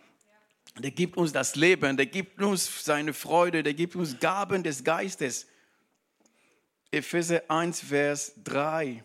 Der 0.78 0.90
gibt 0.90 1.16
uns 1.16 1.32
das 1.32 1.56
Leben, 1.56 1.96
der 1.96 2.06
gibt 2.06 2.40
uns 2.42 2.84
seine 2.84 3.12
Freude, 3.12 3.62
der 3.62 3.74
gibt 3.74 3.94
uns 3.94 4.18
Gaben 4.18 4.62
des 4.62 4.82
Geistes. 4.82 5.46
Epheser 6.90 7.42
1, 7.48 7.80
Vers 7.80 8.32
3. 8.42 9.04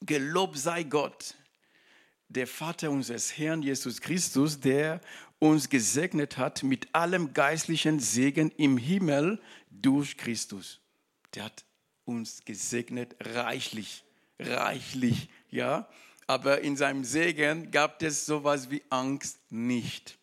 Gelobt 0.00 0.58
sei 0.58 0.82
Gott, 0.84 1.34
der 2.28 2.46
Vater 2.46 2.90
unseres 2.90 3.36
Herrn 3.36 3.62
Jesus 3.62 4.00
Christus, 4.00 4.60
der 4.60 5.00
uns 5.38 5.68
gesegnet 5.68 6.38
hat 6.38 6.62
mit 6.62 6.94
allem 6.94 7.32
geistlichen 7.32 8.00
Segen 8.00 8.50
im 8.56 8.78
Himmel 8.78 9.40
durch 9.70 10.16
Christus. 10.16 10.80
Der 11.34 11.44
hat 11.44 11.64
uns 12.04 12.44
gesegnet 12.44 13.16
reichlich, 13.20 14.04
reichlich, 14.38 15.28
ja. 15.50 15.88
Aber 16.26 16.62
in 16.62 16.76
seinem 16.76 17.04
Segen 17.04 17.70
gab 17.70 18.02
es 18.02 18.24
sowas 18.24 18.70
wie 18.70 18.82
Angst 18.88 19.38
nicht, 19.50 20.18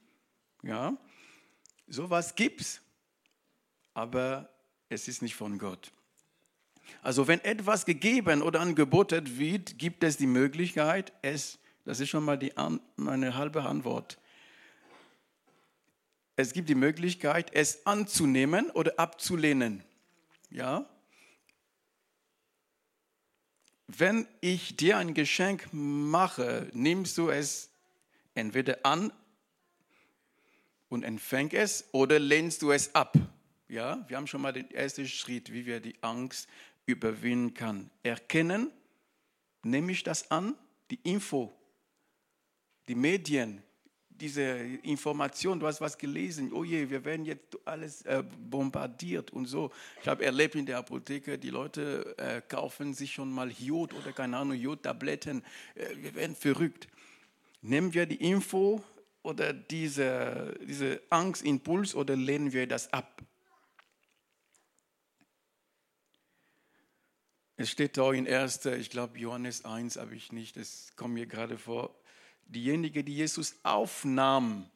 ja. 0.63 0.97
Sowas 1.87 2.35
gibt's, 2.35 2.81
aber 3.93 4.49
es 4.89 5.07
ist 5.07 5.21
nicht 5.21 5.35
von 5.35 5.57
Gott. 5.57 5.91
Also 7.01 7.27
wenn 7.27 7.41
etwas 7.41 7.85
gegeben 7.85 8.41
oder 8.41 8.59
angeboten 8.59 9.37
wird, 9.37 9.77
gibt 9.77 10.03
es 10.03 10.17
die 10.17 10.27
Möglichkeit, 10.27 11.13
es, 11.21 11.59
das 11.85 11.99
ist 11.99 12.09
schon 12.09 12.23
mal 12.23 12.37
die, 12.37 12.53
meine 12.95 13.35
halbe 13.35 13.63
Antwort, 13.63 14.17
es 16.35 16.53
gibt 16.53 16.69
die 16.69 16.75
Möglichkeit, 16.75 17.53
es 17.53 17.85
anzunehmen 17.85 18.69
oder 18.71 18.97
abzulehnen. 18.97 19.83
Ja? 20.49 20.89
Wenn 23.87 24.27
ich 24.39 24.77
dir 24.77 24.97
ein 24.97 25.13
Geschenk 25.13 25.67
mache, 25.71 26.69
nimmst 26.73 27.17
du 27.17 27.29
es 27.29 27.69
entweder 28.33 28.85
an 28.85 29.11
und 30.89 31.03
empfängst 31.03 31.53
es 31.53 31.85
oder 31.91 32.19
lehnst 32.19 32.61
du 32.61 32.71
es 32.71 32.95
ab. 32.95 33.17
Ja, 33.67 34.03
wir 34.07 34.17
haben 34.17 34.27
schon 34.27 34.41
mal 34.41 34.51
den 34.53 34.69
ersten 34.71 35.07
Schritt, 35.07 35.51
wie 35.53 35.65
wir 35.65 35.79
die 35.79 35.95
Angst 36.01 36.49
überwinden 36.85 37.53
kann. 37.53 37.89
Erkennen, 38.03 38.71
nehme 39.63 39.91
ich 39.91 40.03
das 40.03 40.29
an, 40.31 40.55
die 40.89 40.99
Info, 41.03 41.57
die 42.87 42.95
Medien, 42.95 43.63
diese 44.21 44.43
Information, 44.83 45.59
du 45.59 45.65
hast 45.65 45.81
was 45.81 45.97
gelesen, 45.97 46.53
oh 46.53 46.63
je, 46.63 46.89
wir 46.89 47.03
werden 47.03 47.25
jetzt 47.25 47.57
alles 47.65 48.03
äh, 48.03 48.23
bombardiert 48.49 49.31
und 49.31 49.47
so. 49.47 49.71
Ich 50.01 50.07
habe 50.07 50.23
erlebt 50.23 50.55
in 50.55 50.67
der 50.67 50.77
Apotheke, 50.77 51.39
die 51.39 51.49
Leute 51.49 52.15
äh, 52.17 52.41
kaufen 52.47 52.93
sich 52.93 53.13
schon 53.13 53.31
mal 53.31 53.51
Jod 53.51 53.93
oder 53.93 54.13
keine 54.13 54.37
Ahnung, 54.37 54.55
Jodtabletten. 54.55 55.43
Äh, 55.73 55.95
wir 55.97 56.15
werden 56.15 56.35
verrückt. 56.35 56.87
Nehmen 57.63 57.93
wir 57.93 58.05
die 58.05 58.15
Info 58.29 58.83
oder 59.23 59.53
diese, 59.53 60.55
diese 60.67 61.01
Angstimpuls 61.09 61.95
oder 61.95 62.15
lehnen 62.15 62.53
wir 62.53 62.67
das 62.67 62.93
ab? 62.93 63.23
Es 67.57 67.69
steht 67.69 67.97
auch 67.99 68.11
in 68.11 68.27
1. 68.27 68.65
ich 68.65 68.89
glaube 68.89 69.17
Johannes 69.19 69.65
1, 69.65 69.97
habe 69.97 70.15
ich 70.15 70.31
nicht, 70.31 70.57
das 70.57 70.91
kommt 70.95 71.15
mir 71.15 71.25
gerade 71.25 71.57
vor. 71.57 71.95
Diejenigen, 72.47 73.05
die 73.05 73.15
Jesus 73.15 73.55
aufnahm, 73.63 74.69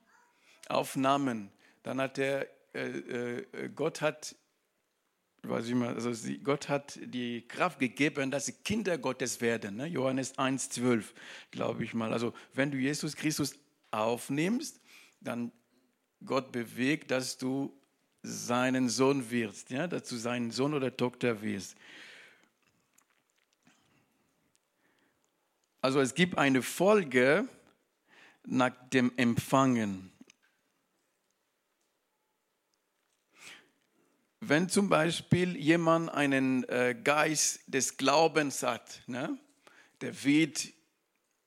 aufnahmen, 0.67 1.51
dann 1.84 2.01
hat 2.01 2.17
er, 2.17 2.48
äh, 2.74 3.39
äh, 3.41 3.69
Gott 3.75 4.01
hat, 4.01 4.36
weiß 5.43 5.67
ich 5.67 5.75
mal, 5.75 5.93
also 5.93 6.13
sie, 6.13 6.39
Gott 6.39 6.69
hat 6.69 7.00
die 7.03 7.48
Kraft 7.48 7.79
gegeben, 7.79 8.31
dass 8.31 8.48
sie 8.48 8.53
Kinder 8.53 8.98
Gottes 8.98 9.41
werden. 9.41 9.75
Ne? 9.75 9.86
Johannes 9.88 10.38
1, 10.38 10.69
12, 10.69 11.13
glaube 11.51 11.84
ich 11.84 11.93
mal. 11.93 12.12
Also 12.12 12.34
wenn 12.53 12.72
du 12.72 12.77
Jesus 12.77 13.15
Christus 13.15 13.55
aufnimmst, 13.91 14.81
dann 15.19 15.51
Gott 16.25 16.51
bewegt, 16.51 17.12
dass 17.12 17.38
du 17.38 17.72
seinen 18.24 18.89
Sohn 18.89 19.29
wirst, 19.29 19.69
ja? 19.69 19.88
dass 19.88 20.10
du 20.10 20.15
seinen 20.15 20.51
Sohn 20.51 20.74
oder 20.74 20.95
Tochter 20.95 21.41
wirst. 21.41 21.75
Also 25.86 26.00
es 26.00 26.15
gibt 26.15 26.39
eine 26.39 26.63
Folge 26.63 27.48
nach 28.44 28.72
dem 28.89 29.12
Empfangen. 29.18 30.12
Wenn 34.39 34.68
zum 34.68 34.89
Beispiel 34.89 35.56
jemand 35.56 36.10
einen 36.10 36.63
äh, 36.70 36.96
Geist 37.04 37.60
des 37.68 37.98
Glaubens 37.98 38.63
hat, 38.63 39.04
ne, 39.06 39.38
der 40.01 40.24
wird 40.24 40.74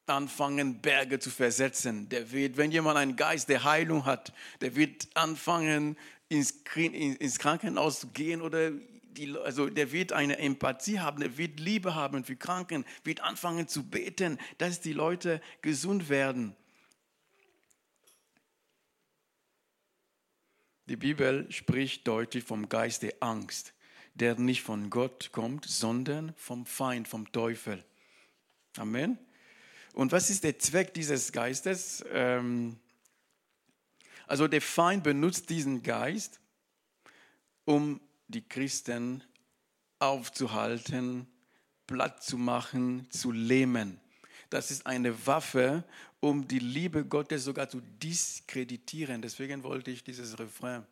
anfangen, 0.07 0.81
Berge 0.83 1.19
zu 1.19 1.31
versetzen. 1.31 2.09
Der 2.09 2.31
wird, 2.31 2.57
wenn 2.57 2.71
jemand 2.71 2.97
einen 2.97 3.17
Geist 3.17 3.49
der 3.49 3.65
Heilung 3.65 4.05
hat, 4.05 4.33
der 4.61 4.77
wird 4.77 5.09
anfangen, 5.15 5.99
ins, 6.29 6.63
ins 6.77 7.41
Krankenhaus 7.41 7.99
zu 7.99 8.07
gehen 8.11 8.41
oder 8.41 8.71
die, 9.11 9.37
also 9.37 9.69
der 9.69 9.93
wird 9.93 10.13
eine 10.13 10.39
Empathie 10.39 11.01
haben, 11.01 11.21
der 11.21 11.37
wird 11.37 11.61
Liebe 11.61 11.95
haben 11.95 12.25
für 12.25 12.37
Kranken, 12.37 12.85
wird 13.05 13.21
anfangen 13.21 13.69
zu 13.69 13.89
beten, 13.89 14.39
dass 14.59 14.81
die 14.81 14.93
Leute 14.93 15.41
gesund 15.63 16.09
werden. 16.09 16.55
Die 20.87 20.97
Bibel 20.97 21.51
spricht 21.53 22.09
deutlich 22.09 22.45
vom 22.45 22.69
Geist 22.69 23.03
der 23.03 23.15
Angst, 23.21 23.75
der 24.15 24.37
nicht 24.37 24.63
von 24.63 24.89
Gott 24.89 25.31
kommt, 25.33 25.67
sondern 25.67 26.33
vom 26.37 26.65
Feind, 26.65 27.07
vom 27.07 27.31
Teufel. 27.31 27.85
Amen. 28.79 29.19
Und 29.93 30.13
was 30.13 30.31
ist 30.31 30.45
der 30.45 30.59
Zweck 30.59 30.95
dieses 30.95 31.33
Geistes? 31.33 32.05
Ähm, 32.11 32.79
also 34.27 34.47
der 34.49 34.63
Feind 34.63 35.05
benutzt 35.05 35.51
diesen 35.51 35.83
Geist, 35.83 36.41
um 37.65 38.01
die 38.29 38.47
Christen 38.47 39.23
aufzuhalten, 39.99 41.27
platt 41.87 42.23
zu 42.23 42.39
machen, 42.39 43.11
zu 43.11 43.33
lähmen. 43.33 44.01
Das 44.51 44.71
ist 44.71 44.87
eine 44.87 45.27
Waffe, 45.27 45.85
um 46.21 46.47
die 46.47 46.59
Liebe 46.59 47.05
Gottes 47.05 47.45
sogar 47.45 47.69
zu 47.69 47.81
diskreditieren. 47.81 49.21
Deswegen 49.21 49.63
wollte 49.63 49.91
ich 49.91 50.05
dieses 50.05 50.39
Refrain. 50.39 50.87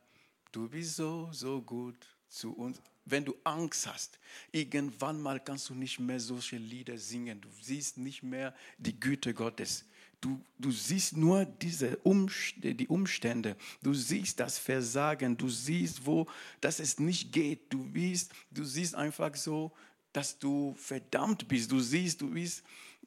Du 0.52 0.68
bist 0.68 0.96
so, 0.96 1.28
so 1.32 1.62
gut 1.62 1.96
zu 2.28 2.52
uns. 2.54 2.80
Wenn 3.04 3.24
du 3.24 3.36
Angst 3.44 3.86
hast, 3.86 4.18
irgendwann 4.50 5.20
mal 5.20 5.38
kannst 5.40 5.70
du 5.70 5.74
nicht 5.74 6.00
mehr 6.00 6.18
solche 6.18 6.56
Lieder 6.56 6.98
singen. 6.98 7.40
Du 7.40 7.48
siehst 7.62 7.98
nicht 7.98 8.22
mehr 8.22 8.54
die 8.78 8.98
Güte 8.98 9.32
Gottes. 9.32 9.84
Du, 10.20 10.40
du 10.58 10.70
siehst 10.70 11.16
nur 11.16 11.44
diese 11.44 11.98
Umstände, 11.98 12.74
die 12.74 12.88
Umstände. 12.88 13.56
Du 13.82 13.92
siehst 13.92 14.40
das 14.40 14.58
Versagen. 14.58 15.36
Du 15.36 15.48
siehst, 15.48 16.06
wo, 16.06 16.26
dass 16.60 16.80
es 16.80 16.98
nicht 16.98 17.32
geht. 17.32 17.72
Du 17.72 17.88
siehst, 17.92 18.32
du 18.50 18.64
siehst 18.64 18.94
einfach 18.94 19.34
so, 19.34 19.72
dass 20.12 20.38
du 20.38 20.74
verdammt 20.78 21.46
bist. 21.48 21.70
Du 21.70 21.80
siehst, 21.80 22.20
du 22.22 22.30
bist, 22.30 22.64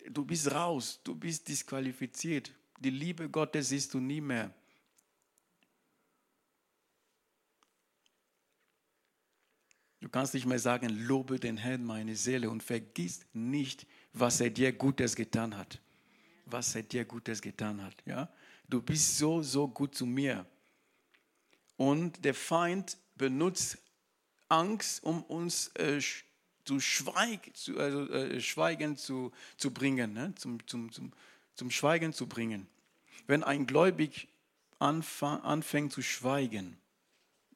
du 0.09 0.23
bist 0.23 0.51
raus. 0.51 0.99
Du 1.03 1.15
bist 1.15 1.47
disqualifiziert. 1.47 2.53
Die 2.79 2.91
Liebe 2.91 3.27
Gottes 3.27 3.69
siehst 3.69 3.93
du 3.93 3.99
nie 3.99 4.21
mehr. 4.21 4.53
Du 9.99 10.07
kannst 10.07 10.33
nicht 10.33 10.45
mehr 10.45 10.59
sagen, 10.59 10.89
lobe 10.89 11.39
den 11.39 11.57
Herrn 11.57 11.83
meine 11.83 12.15
Seele 12.15 12.49
und 12.49 12.63
vergiss 12.63 13.25
nicht, 13.33 13.85
was 14.13 14.39
er 14.39 14.49
dir 14.49 14.71
Gutes 14.71 15.15
getan 15.15 15.57
hat 15.57 15.81
was 16.51 16.75
er 16.75 16.83
dir 16.83 17.05
Gutes 17.05 17.41
getan 17.41 17.83
hat. 17.83 17.95
Ja? 18.05 18.29
Du 18.67 18.81
bist 18.81 19.17
so, 19.17 19.41
so 19.41 19.67
gut 19.67 19.95
zu 19.95 20.05
mir. 20.05 20.45
Und 21.77 22.23
der 22.25 22.33
Feind 22.33 22.97
benutzt 23.15 23.77
Angst, 24.49 25.03
um 25.03 25.23
uns 25.23 25.67
äh, 25.75 26.01
zu, 26.65 26.79
Schweig, 26.79 27.55
zu, 27.55 27.77
also, 27.77 28.09
äh, 28.11 28.41
Schweigen 28.41 28.97
zu, 28.97 29.31
zu 29.57 29.71
bringen, 29.71 30.13
ne? 30.13 30.33
zum, 30.35 30.65
zum, 30.67 30.91
zum, 30.91 31.13
zum 31.55 31.71
Schweigen 31.71 32.13
zu 32.13 32.27
bringen. 32.27 32.67
Wenn 33.27 33.43
ein 33.43 33.65
Gläubig 33.65 34.27
anfängt 34.79 35.93
zu 35.93 36.01
schweigen, 36.01 36.77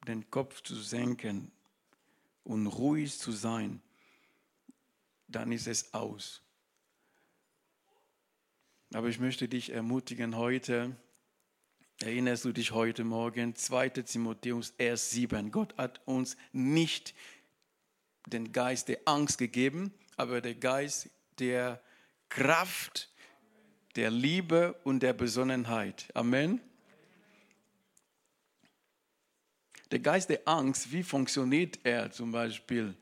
den 0.07 0.29
Kopf 0.29 0.61
zu 0.61 0.75
senken 0.75 1.51
und 2.43 2.67
ruhig 2.67 3.17
zu 3.17 3.31
sein, 3.31 3.81
dann 5.27 5.51
ist 5.51 5.67
es 5.67 5.93
aus. 5.93 6.42
Aber 8.93 9.07
ich 9.07 9.19
möchte 9.19 9.47
dich 9.47 9.71
ermutigen 9.71 10.37
heute, 10.37 10.95
erinnerst 11.99 12.45
du 12.45 12.51
dich 12.51 12.73
heute 12.73 13.03
Morgen, 13.03 13.55
2 13.55 13.89
Timotheus 13.89 14.75
1, 14.77 15.09
7, 15.09 15.49
Gott 15.49 15.75
hat 15.77 15.99
uns 16.05 16.37
nicht 16.51 17.15
den 18.27 18.51
Geist 18.51 18.89
der 18.89 18.99
Angst 19.05 19.39
gegeben, 19.39 19.91
aber 20.15 20.41
der 20.41 20.53
Geist 20.53 21.09
der 21.39 21.81
Kraft, 22.29 23.09
der 23.95 24.11
Liebe 24.11 24.75
und 24.83 25.01
der 25.01 25.13
Besonnenheit. 25.13 26.07
Amen. 26.13 26.61
Der 29.89 29.99
Geist 29.99 30.29
der 30.29 30.47
Angst, 30.47 30.91
wie 30.91 31.01
funktioniert 31.01 31.79
er 31.83 32.11
zum 32.11 32.31
Beispiel? 32.31 32.93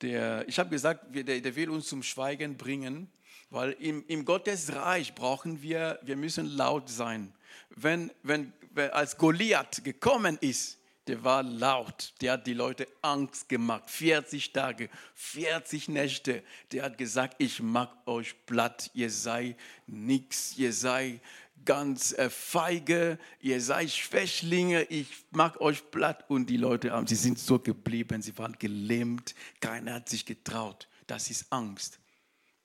Der, 0.00 0.48
ich 0.48 0.60
habe 0.60 0.70
gesagt, 0.70 1.12
der, 1.12 1.40
der 1.40 1.56
will 1.56 1.70
uns 1.70 1.88
zum 1.88 2.04
Schweigen 2.04 2.56
bringen. 2.56 3.10
Weil 3.50 3.72
im, 3.72 4.04
im 4.06 4.24
Gottesreich 4.24 5.14
brauchen 5.14 5.60
wir, 5.60 5.98
wir 6.02 6.16
müssen 6.16 6.46
laut 6.56 6.88
sein. 6.88 7.32
Wenn, 7.70 8.12
wenn, 8.22 8.52
als 8.92 9.18
Goliath 9.18 9.82
gekommen 9.84 10.38
ist, 10.40 10.78
der 11.06 11.24
war 11.24 11.42
laut, 11.42 12.14
der 12.20 12.34
hat 12.34 12.46
die 12.46 12.54
Leute 12.54 12.86
Angst 13.02 13.48
gemacht. 13.48 13.90
40 13.90 14.52
Tage, 14.52 14.88
40 15.14 15.88
Nächte. 15.88 16.44
Der 16.70 16.84
hat 16.84 16.98
gesagt, 16.98 17.34
ich 17.38 17.60
mag 17.60 17.90
euch 18.06 18.36
platt, 18.46 18.90
ihr 18.94 19.10
seid 19.10 19.56
nichts, 19.88 20.56
ihr 20.56 20.72
seid 20.72 21.20
ganz 21.64 22.12
äh, 22.12 22.30
feige, 22.30 23.18
ihr 23.40 23.60
seid 23.60 23.90
Schwächlinge, 23.90 24.84
ich 24.84 25.08
mag 25.32 25.60
euch 25.60 25.90
platt. 25.90 26.24
Und 26.28 26.46
die 26.46 26.56
Leute, 26.56 26.92
sie 27.06 27.16
sind 27.16 27.40
so 27.40 27.58
geblieben, 27.58 28.22
sie 28.22 28.36
waren 28.38 28.56
gelähmt, 28.58 29.34
keiner 29.60 29.94
hat 29.94 30.08
sich 30.08 30.24
getraut. 30.24 30.86
Das 31.08 31.28
ist 31.28 31.52
Angst. 31.52 31.98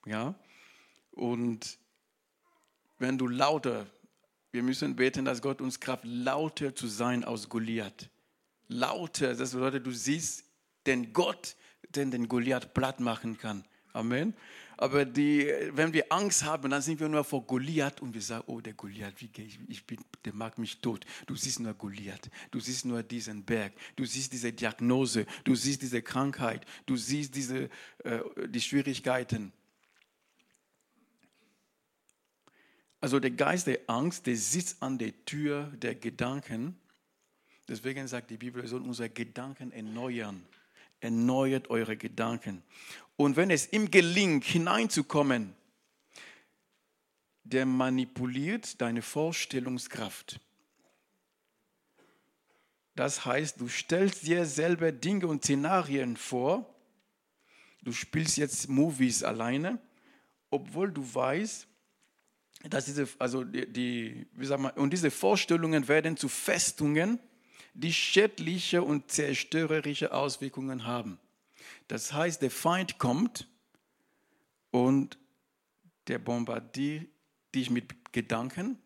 Ja? 0.04 0.36
Und 1.16 1.78
wenn 2.98 3.18
du 3.18 3.26
lauter, 3.26 3.86
wir 4.52 4.62
müssen 4.62 4.94
beten, 4.94 5.24
dass 5.24 5.42
Gott 5.42 5.60
uns 5.60 5.80
Kraft, 5.80 6.04
lauter 6.04 6.74
zu 6.74 6.86
sein 6.86 7.24
aus 7.24 7.48
Goliath. 7.48 8.10
Lauter, 8.68 9.34
das 9.34 9.52
bedeutet, 9.52 9.86
du 9.86 9.92
siehst 9.92 10.44
den 10.86 11.12
Gott, 11.12 11.56
den 11.88 12.10
den 12.10 12.28
Goliath 12.28 12.74
platt 12.74 13.00
machen 13.00 13.38
kann. 13.38 13.64
Amen. 13.92 14.34
Aber 14.76 15.06
die, 15.06 15.50
wenn 15.72 15.94
wir 15.94 16.12
Angst 16.12 16.44
haben, 16.44 16.70
dann 16.70 16.82
sind 16.82 17.00
wir 17.00 17.08
nur 17.08 17.24
vor 17.24 17.46
Goliath 17.46 18.02
und 18.02 18.12
wir 18.12 18.20
sagen, 18.20 18.44
oh, 18.46 18.60
der 18.60 18.74
Goliath, 18.74 19.14
wie 19.22 19.28
gehe 19.28 19.46
ich, 19.46 19.58
ich 19.68 19.86
bin, 19.86 19.98
der 20.26 20.34
mag 20.34 20.58
mich 20.58 20.82
tot. 20.82 21.06
Du 21.26 21.34
siehst 21.34 21.60
nur 21.60 21.72
Goliath, 21.72 22.28
du 22.50 22.60
siehst 22.60 22.84
nur 22.84 23.02
diesen 23.02 23.42
Berg, 23.42 23.72
du 23.96 24.04
siehst 24.04 24.34
diese 24.34 24.52
Diagnose, 24.52 25.24
du 25.44 25.54
siehst 25.54 25.80
diese 25.80 26.02
Krankheit, 26.02 26.66
du 26.84 26.96
siehst 26.98 27.34
diese, 27.34 27.70
äh, 28.04 28.20
die 28.48 28.60
Schwierigkeiten. 28.60 29.52
Also 33.00 33.20
der 33.20 33.30
Geist 33.30 33.66
der 33.66 33.80
Angst, 33.86 34.26
der 34.26 34.36
sitzt 34.36 34.82
an 34.82 34.98
der 34.98 35.12
Tür 35.24 35.72
der 35.76 35.94
Gedanken. 35.94 36.78
Deswegen 37.68 38.08
sagt 38.08 38.30
die 38.30 38.36
Bibel, 38.36 38.62
wir 38.62 38.68
sollen 38.68 38.86
unsere 38.86 39.10
Gedanken 39.10 39.72
erneuern. 39.72 40.42
Erneuert 41.00 41.68
eure 41.68 41.96
Gedanken. 41.96 42.62
Und 43.16 43.36
wenn 43.36 43.50
es 43.50 43.72
ihm 43.72 43.90
gelingt, 43.90 44.44
hineinzukommen, 44.44 45.54
der 47.44 47.66
manipuliert 47.66 48.80
deine 48.80 49.02
Vorstellungskraft. 49.02 50.40
Das 52.96 53.26
heißt, 53.26 53.60
du 53.60 53.68
stellst 53.68 54.26
dir 54.26 54.46
selber 54.46 54.90
Dinge 54.90 55.26
und 55.26 55.44
Szenarien 55.44 56.16
vor. 56.16 56.74
Du 57.82 57.92
spielst 57.92 58.36
jetzt 58.38 58.68
Movies 58.68 59.22
alleine, 59.22 59.78
obwohl 60.50 60.90
du 60.90 61.02
weißt, 61.14 61.68
dass 62.64 62.86
diese, 62.86 63.08
also 63.18 63.44
die, 63.44 63.70
die 63.72 64.26
wie 64.32 64.46
sag 64.46 64.60
mal, 64.60 64.70
und 64.70 64.92
diese 64.92 65.10
Vorstellungen 65.10 65.88
werden 65.88 66.16
zu 66.16 66.28
Festungen, 66.28 67.18
die 67.74 67.92
schädliche 67.92 68.82
und 68.82 69.10
zerstörerische 69.10 70.12
Auswirkungen 70.12 70.86
haben. 70.86 71.18
Das 71.88 72.12
heißt, 72.12 72.42
der 72.42 72.50
Feind 72.50 72.98
kommt 72.98 73.48
und 74.70 75.18
der 76.08 76.18
bombardiert 76.18 77.08
dich 77.54 77.70
mit 77.70 78.12
Gedanken, 78.12 78.78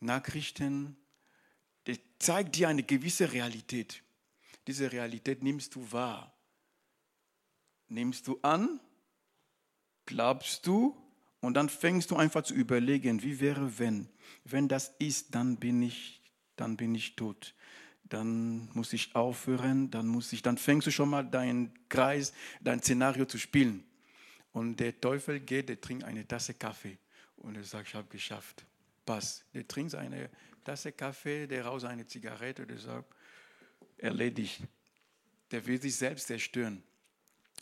Nachrichten, 0.00 0.96
der 1.86 1.96
zeigt 2.18 2.56
dir 2.56 2.68
eine 2.68 2.82
gewisse 2.82 3.32
Realität. 3.32 4.02
Diese 4.66 4.92
Realität 4.92 5.42
nimmst 5.42 5.74
du 5.74 5.90
wahr. 5.90 6.34
Nimmst 7.88 8.26
du 8.28 8.38
an, 8.42 8.80
glaubst 10.04 10.66
du 10.66 10.96
und 11.40 11.54
dann 11.54 11.68
fängst 11.68 12.10
du 12.10 12.16
einfach 12.16 12.42
zu 12.42 12.54
überlegen, 12.54 13.22
wie 13.22 13.40
wäre 13.40 13.78
wenn? 13.78 14.08
Wenn 14.44 14.68
das 14.68 14.94
ist, 14.98 15.34
dann 15.34 15.56
bin 15.56 15.82
ich, 15.82 16.20
dann 16.56 16.76
bin 16.76 16.94
ich 16.94 17.14
tot. 17.14 17.54
Dann 18.04 18.68
muss 18.72 18.92
ich 18.92 19.14
aufhören, 19.14 19.90
dann 19.90 20.06
muss 20.08 20.32
ich, 20.32 20.42
dann 20.42 20.58
fängst 20.58 20.86
du 20.86 20.90
schon 20.90 21.10
mal 21.10 21.22
deinen 21.22 21.72
Kreis, 21.88 22.32
dein 22.60 22.80
Szenario 22.80 23.26
zu 23.26 23.38
spielen. 23.38 23.84
Und 24.52 24.80
der 24.80 24.98
Teufel 25.00 25.40
geht, 25.40 25.68
der 25.68 25.80
trinkt 25.80 26.04
eine 26.04 26.26
Tasse 26.26 26.54
Kaffee 26.54 26.98
und 27.36 27.56
er 27.56 27.64
sagt, 27.64 27.88
ich 27.88 27.94
habe 27.94 28.08
geschafft. 28.08 28.64
Pass. 29.04 29.44
Der 29.54 29.66
trinkt 29.68 29.94
eine 29.94 30.30
Tasse 30.64 30.92
Kaffee, 30.92 31.46
der 31.46 31.64
raus 31.64 31.84
eine 31.84 32.06
Zigarette, 32.06 32.66
der 32.66 32.78
sagt, 32.78 33.14
erledigt. 33.98 34.62
Der 35.50 35.64
will 35.66 35.80
sich 35.80 35.94
selbst 35.94 36.26
zerstören. 36.26 36.82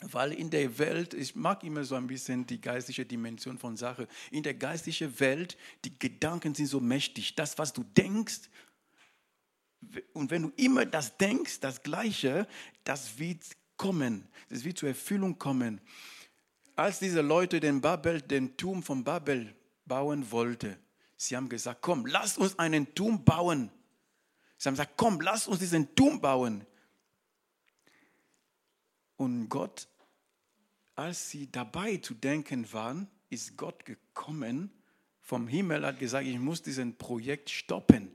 Weil 0.01 0.33
in 0.33 0.49
der 0.51 0.77
Welt, 0.77 1.15
ich 1.15 1.35
mag 1.35 1.63
immer 1.63 1.83
so 1.83 1.95
ein 1.95 2.05
bisschen 2.05 2.45
die 2.45 2.61
geistliche 2.61 3.05
Dimension 3.05 3.57
von 3.57 3.75
Sache, 3.77 4.07
in 4.29 4.43
der 4.43 4.53
geistlichen 4.53 5.19
Welt, 5.19 5.57
die 5.85 5.97
Gedanken 5.97 6.53
sind 6.53 6.67
so 6.67 6.79
mächtig. 6.79 7.35
Das, 7.35 7.57
was 7.57 7.73
du 7.73 7.83
denkst, 7.83 8.49
und 10.13 10.31
wenn 10.31 10.43
du 10.43 10.51
immer 10.55 10.85
das 10.85 11.17
denkst, 11.17 11.59
das 11.59 11.81
Gleiche, 11.81 12.47
das 12.83 13.17
wird 13.19 13.43
kommen, 13.75 14.27
das 14.49 14.63
wird 14.63 14.77
zur 14.77 14.89
Erfüllung 14.89 15.37
kommen. 15.37 15.81
Als 16.75 16.99
diese 16.99 17.21
Leute 17.21 17.59
den 17.59 17.81
Babel, 17.81 18.21
den 18.21 18.55
Turm 18.57 18.83
von 18.83 19.03
Babel 19.03 19.55
bauen 19.85 20.29
wollten, 20.31 20.75
sie 21.15 21.35
haben 21.35 21.49
gesagt, 21.49 21.81
komm, 21.81 22.05
lass 22.05 22.37
uns 22.37 22.57
einen 22.59 22.93
Turm 22.93 23.23
bauen. 23.23 23.71
Sie 24.57 24.67
haben 24.67 24.73
gesagt, 24.73 24.93
komm, 24.97 25.21
lass 25.21 25.47
uns 25.47 25.59
diesen 25.59 25.93
Turm 25.95 26.19
bauen. 26.19 26.65
Und 29.17 29.49
Gott, 29.49 29.87
als 30.95 31.29
sie 31.29 31.51
dabei 31.51 31.97
zu 31.97 32.13
denken 32.13 32.71
waren, 32.71 33.07
ist 33.29 33.57
Gott 33.57 33.85
gekommen 33.85 34.71
vom 35.21 35.47
Himmel, 35.47 35.85
hat 35.85 35.99
gesagt, 35.99 36.25
ich 36.25 36.39
muss 36.39 36.61
diesen 36.61 36.97
Projekt 36.97 37.49
stoppen. 37.49 38.09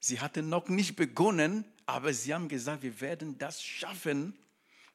Sie 0.00 0.20
hatten 0.20 0.48
noch 0.48 0.68
nicht 0.68 0.96
begonnen, 0.96 1.64
aber 1.86 2.12
sie 2.12 2.34
haben 2.34 2.48
gesagt, 2.48 2.82
wir 2.82 3.00
werden 3.00 3.38
das 3.38 3.62
schaffen. 3.62 4.36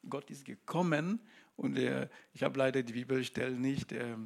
Gott 0.08 0.30
ist 0.30 0.44
gekommen 0.44 1.20
und 1.56 1.78
äh, 1.78 2.08
ich 2.34 2.42
habe 2.42 2.58
leider 2.58 2.82
die 2.82 2.92
Bibelstelle 2.92 3.58
nicht. 3.58 3.92
Äh, 3.92 4.16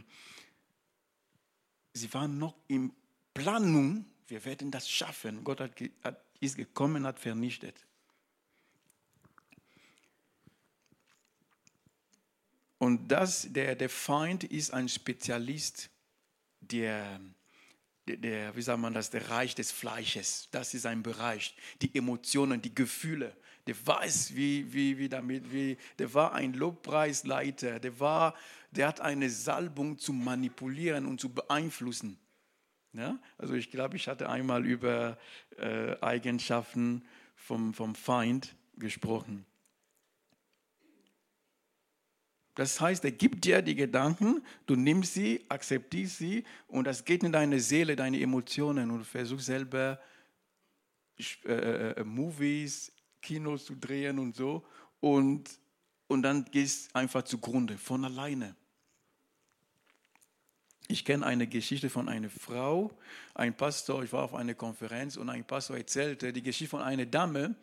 sie 1.93 2.13
waren 2.13 2.39
noch 2.39 2.57
in 2.67 2.93
Planung, 3.33 4.07
wir 4.27 4.45
werden 4.45 4.71
das 4.71 4.91
schaffen. 4.91 5.45
Gott 5.45 5.61
hat, 5.61 5.73
hat, 6.03 6.25
ist 6.41 6.57
gekommen, 6.57 7.07
hat 7.07 7.21
vernichtet. 7.21 7.87
Und 12.83 13.07
das, 13.13 13.47
der, 13.49 13.77
der 13.77 13.89
Feind 13.89 14.43
ist 14.43 14.75
ein 14.75 14.89
Spezialist, 14.89 15.89
der, 16.59 17.21
der, 18.09 18.57
wie 18.57 18.63
sagt 18.63 18.81
man 18.81 18.93
das, 18.93 19.09
der 19.09 19.31
Reich 19.31 19.55
des 19.55 19.71
Fleisches. 19.71 20.49
Das 20.51 20.75
ist 20.75 20.85
ein 20.85 21.01
Bereich. 21.01 21.55
Die 21.81 21.95
Emotionen, 21.97 22.61
die 22.61 22.75
Gefühle. 22.75 23.37
Der 23.69 23.77
weiß, 23.87 24.35
wie, 24.35 24.73
wie, 24.73 24.99
wie 24.99 25.09
damit, 25.09 25.53
wie, 25.53 25.77
der 26.01 26.13
war 26.13 26.33
ein 26.33 26.55
Lobpreisleiter. 26.55 27.79
Der, 27.79 28.01
war, 28.01 28.35
der 28.73 28.89
hat 28.89 29.01
eine 29.01 29.31
Salbung 29.31 29.97
zu 29.97 30.13
manipulieren 30.13 31.07
und 31.07 31.21
zu 31.21 31.33
beeinflussen. 31.33 32.19
Ja? 32.95 33.17
Also 33.39 33.55
ich 33.55 33.71
glaube, 33.71 33.95
ich 33.95 34.09
hatte 34.09 34.29
einmal 34.29 34.67
über 34.67 35.19
äh, 35.57 35.95
Eigenschaften 36.01 37.05
vom, 37.37 37.75
vom 37.75 37.95
Feind 37.95 38.57
gesprochen. 38.77 39.47
Das 42.55 42.81
heißt, 42.81 43.05
er 43.05 43.13
gibt 43.13 43.45
dir 43.45 43.63
die 43.63 43.75
Gedanken, 43.75 44.43
du 44.67 44.77
nimmst 44.77 45.15
sie, 45.15 45.45
akzeptierst 45.49 46.19
sie 46.19 46.45
und 46.69 46.87
das 46.87 47.05
geht 47.05 47.23
in 47.23 47.33
deine 47.33 47.61
Seele, 47.61 47.97
deine 47.97 48.21
Emotionen 48.21 48.91
und 48.91 49.05
versuchst 49.05 49.47
selber 49.47 49.99
äh, 51.19 51.53
äh, 51.53 51.91
äh, 51.93 52.05
Movies, 52.05 52.93
Kinos 53.23 53.65
zu 53.65 53.75
drehen 53.75 54.19
und 54.19 54.37
so 54.37 54.67
und, 55.01 55.49
und 56.09 56.23
dann 56.23 56.45
gehst 56.45 56.95
einfach 56.95 57.23
zugrunde 57.23 57.79
von 57.79 58.05
alleine. 58.05 58.55
Ich 60.89 61.07
kenne 61.07 61.25
eine 61.25 61.47
Geschichte 61.47 61.89
von 61.89 62.09
einer 62.09 62.29
Frau, 62.29 62.91
ein 63.35 63.57
Pastor, 63.57 64.03
ich 64.03 64.13
war 64.13 64.25
auf 64.25 64.35
einer 64.35 64.55
Konferenz 64.55 65.17
und 65.17 65.31
ein 65.31 65.45
Pastor 65.45 65.79
erzählte 65.79 66.35
die 66.35 66.43
Geschichte 66.43 66.71
von 66.71 66.83
einer 66.83 67.07
Dame, 67.07 67.55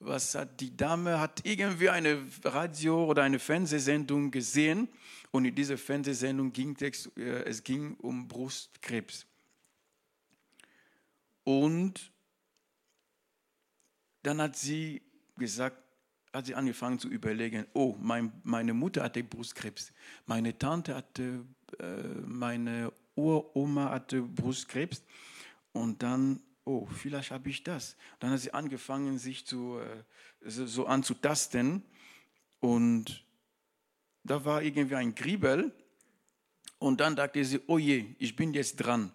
was 0.00 0.34
hat 0.34 0.60
die 0.60 0.76
Dame 0.76 1.20
hat 1.20 1.44
irgendwie 1.44 1.90
eine 1.90 2.26
Radio 2.44 3.04
oder 3.04 3.22
eine 3.22 3.38
Fernsehsendung 3.38 4.30
gesehen 4.30 4.88
und 5.30 5.44
in 5.44 5.54
dieser 5.54 5.78
Fernsehsendung 5.78 6.52
ging 6.52 6.76
es, 6.80 7.06
äh, 7.16 7.44
es 7.44 7.62
ging 7.62 7.94
um 7.96 8.26
Brustkrebs. 8.26 9.26
Und 11.44 12.12
dann 14.22 14.40
hat 14.40 14.56
sie 14.56 15.02
gesagt, 15.36 15.76
hat 16.32 16.46
sie 16.46 16.54
angefangen 16.54 16.98
zu 16.98 17.08
überlegen, 17.08 17.66
oh, 17.74 17.96
mein, 17.98 18.32
meine 18.42 18.72
Mutter 18.72 19.02
hatte 19.02 19.22
Brustkrebs, 19.22 19.92
meine 20.26 20.56
Tante 20.56 20.94
hatte, 20.94 21.44
äh, 21.78 21.84
meine 22.26 22.92
Uroma 23.16 23.90
hatte 23.90 24.22
Brustkrebs 24.22 25.02
und 25.72 26.02
dann 26.02 26.42
oh, 26.70 26.86
vielleicht 26.86 27.32
habe 27.32 27.48
ich 27.48 27.64
das. 27.64 27.96
Dann 28.20 28.30
hat 28.30 28.40
sie 28.40 28.54
angefangen, 28.54 29.18
sich 29.18 29.44
zu, 29.46 29.78
äh, 29.78 30.48
so 30.48 30.86
anzutasten 30.86 31.82
und 32.60 33.24
da 34.22 34.44
war 34.44 34.62
irgendwie 34.62 34.94
ein 34.94 35.14
Griebel 35.14 35.72
und 36.78 37.00
dann 37.00 37.16
dachte 37.16 37.44
sie, 37.44 37.60
oh 37.66 37.78
je, 37.78 38.14
ich 38.18 38.36
bin 38.36 38.54
jetzt 38.54 38.76
dran. 38.76 39.12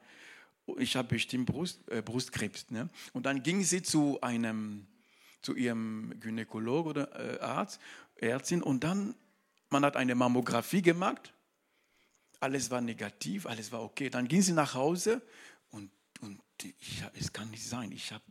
Ich 0.78 0.96
habe 0.96 1.08
bestimmt 1.08 1.46
Brust, 1.46 1.88
äh, 1.90 2.02
Brustkrebs. 2.02 2.72
Ne? 2.72 2.90
Und 3.14 3.26
dann 3.26 3.44
ging 3.44 3.64
sie 3.64 3.84
zu 3.84 4.20
einem, 4.22 4.88
zu 5.42 5.56
ihrem 5.56 6.14
Gynäkolog 6.20 6.88
oder 6.88 7.36
äh, 7.36 7.40
Arzt, 7.40 7.80
Ärztin 8.16 8.64
und 8.64 8.84
dann, 8.84 9.16
man 9.70 9.86
hat 9.86 9.96
eine 9.96 10.16
Mammographie 10.16 10.82
gemacht. 10.82 11.34
Alles 12.40 12.70
war 12.72 12.82
negativ, 12.82 13.46
alles 13.46 13.72
war 13.72 13.84
okay. 13.84 14.10
Dann 14.10 14.28
ging 14.28 14.42
sie 14.42 14.54
nach 14.54 14.74
Hause 14.74 15.22
und, 15.70 15.92
und 16.22 16.40
ich, 16.64 17.04
es 17.14 17.34
kann 17.34 17.50
nicht 17.52 17.68
sein, 17.68 17.92
ich 17.92 18.12
habe 18.12 18.24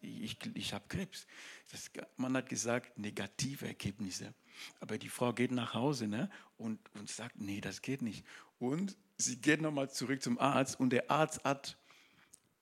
ich, 0.00 0.36
ich 0.54 0.72
hab 0.74 0.88
Krebs. 0.88 1.26
Das, 1.70 1.90
man 2.16 2.36
hat 2.36 2.48
gesagt, 2.48 2.98
negative 2.98 3.66
Ergebnisse. 3.66 4.34
Aber 4.80 4.98
die 4.98 5.08
Frau 5.08 5.32
geht 5.32 5.52
nach 5.52 5.74
Hause 5.74 6.08
ne, 6.08 6.30
und, 6.56 6.80
und 6.94 7.08
sagt, 7.08 7.40
nee, 7.40 7.60
das 7.60 7.82
geht 7.82 8.02
nicht. 8.02 8.24
Und 8.58 8.96
sie 9.16 9.40
geht 9.40 9.60
nochmal 9.60 9.90
zurück 9.90 10.22
zum 10.22 10.38
Arzt 10.38 10.80
und 10.80 10.90
der 10.90 11.10
Arzt 11.10 11.44
hat, 11.44 11.78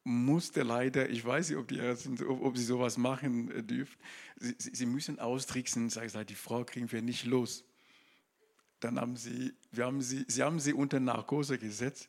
musste 0.04 0.62
leider, 0.62 1.08
ich 1.10 1.24
weiß 1.24 1.48
nicht, 1.48 1.58
ob, 1.58 1.68
die 1.68 1.78
Ärzte, 1.78 2.10
ob, 2.28 2.42
ob 2.42 2.56
sie 2.56 2.64
sowas 2.64 2.96
machen 2.96 3.50
äh, 3.50 3.62
dürfen, 3.62 3.96
sie, 4.36 4.54
sie 4.58 4.86
müssen 4.86 5.18
austricksen, 5.18 5.90
sage 5.90 6.06
ich, 6.06 6.26
die 6.26 6.34
Frau 6.34 6.64
kriegen 6.64 6.90
wir 6.92 7.02
nicht 7.02 7.24
los. 7.24 7.64
Dann 8.78 9.00
haben 9.00 9.16
sie, 9.16 9.54
wir 9.72 9.86
haben 9.86 10.02
sie, 10.02 10.24
sie 10.28 10.42
haben 10.42 10.60
sie 10.60 10.74
unter 10.74 11.00
Narkose 11.00 11.58
gesetzt 11.58 12.08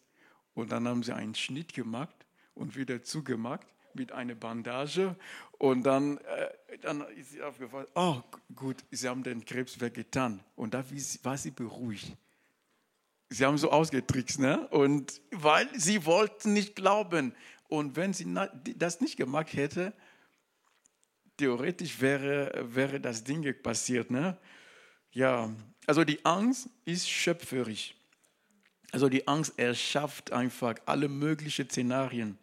und 0.54 0.72
dann 0.72 0.88
haben 0.88 1.02
sie 1.02 1.16
einen 1.16 1.34
Schnitt 1.34 1.74
gemacht 1.74 2.17
und 2.58 2.76
wieder 2.76 3.04
zugemacht 3.04 3.68
mit 3.94 4.12
einer 4.12 4.36
Bandage. 4.36 5.16
Und 5.58 5.84
dann, 5.84 6.18
äh, 6.18 6.50
dann 6.82 7.02
ist 7.16 7.32
sie 7.32 7.42
aufgefallen, 7.42 7.88
oh 7.96 8.22
gut, 8.56 8.78
sie 8.92 9.08
haben 9.08 9.24
den 9.24 9.44
Krebs 9.44 9.80
weggetan. 9.80 10.44
Und 10.56 10.74
da 10.74 10.84
war 11.24 11.38
sie 11.38 11.52
beruhigt. 11.52 12.16
Sie 13.30 13.46
haben 13.46 13.58
so 13.58 13.72
ausgetrickst, 13.72 14.40
ne? 14.40 14.68
Und 14.70 15.22
weil 15.32 15.68
sie 15.78 16.06
wollten 16.06 16.54
nicht 16.54 16.76
glauben. 16.76 17.36
Und 17.68 17.96
wenn 17.98 18.14
sie 18.14 18.26
das 18.78 19.02
nicht 19.02 19.18
gemacht 19.18 19.54
hätte, 19.54 19.94
theoretisch 21.36 22.00
wäre, 22.00 22.74
wäre 22.74 23.02
das 23.02 23.24
Ding 23.24 23.54
passiert, 23.62 24.12
ne? 24.12 24.38
Ja, 25.12 25.52
also 25.86 26.04
die 26.04 26.24
Angst 26.26 26.70
ist 26.86 27.10
schöpferisch. 27.10 27.96
Also 28.92 29.10
die 29.10 29.28
Angst 29.28 29.58
erschafft 29.58 30.32
einfach 30.32 30.76
alle 30.86 31.10
möglichen 31.10 31.70
Szenarien. 31.70 32.38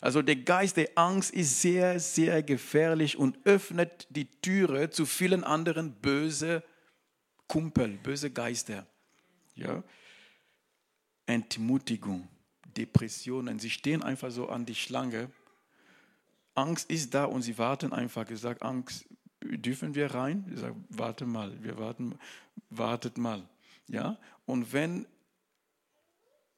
Also 0.00 0.22
der 0.22 0.36
Geist 0.36 0.76
der 0.76 0.90
Angst 0.94 1.32
ist 1.32 1.60
sehr, 1.62 1.98
sehr 2.00 2.42
gefährlich 2.42 3.16
und 3.16 3.38
öffnet 3.44 4.06
die 4.10 4.26
Türe 4.40 4.90
zu 4.90 5.06
vielen 5.06 5.44
anderen 5.44 5.92
böse 5.94 6.62
Kumpel, 7.48 7.98
böse 8.02 8.30
Geister. 8.30 8.86
Ja? 9.54 9.82
Entmutigung, 11.26 12.28
Depressionen, 12.76 13.58
sie 13.58 13.70
stehen 13.70 14.02
einfach 14.02 14.30
so 14.30 14.48
an 14.48 14.66
die 14.66 14.74
Schlange. 14.74 15.30
Angst 16.54 16.90
ist 16.90 17.14
da 17.14 17.24
und 17.24 17.42
sie 17.42 17.58
warten 17.58 17.92
einfach. 17.92 18.26
Gesagt, 18.26 18.62
Angst, 18.62 19.06
dürfen 19.42 19.94
wir 19.94 20.14
rein? 20.14 20.50
Ich 20.52 20.60
sage, 20.60 20.76
warte 20.88 21.26
mal, 21.26 21.52
wir 21.62 21.78
warten, 21.78 22.18
wartet 22.70 23.18
mal. 23.18 23.42
Ja? 23.88 24.18
Und 24.46 24.72
wenn 24.72 25.06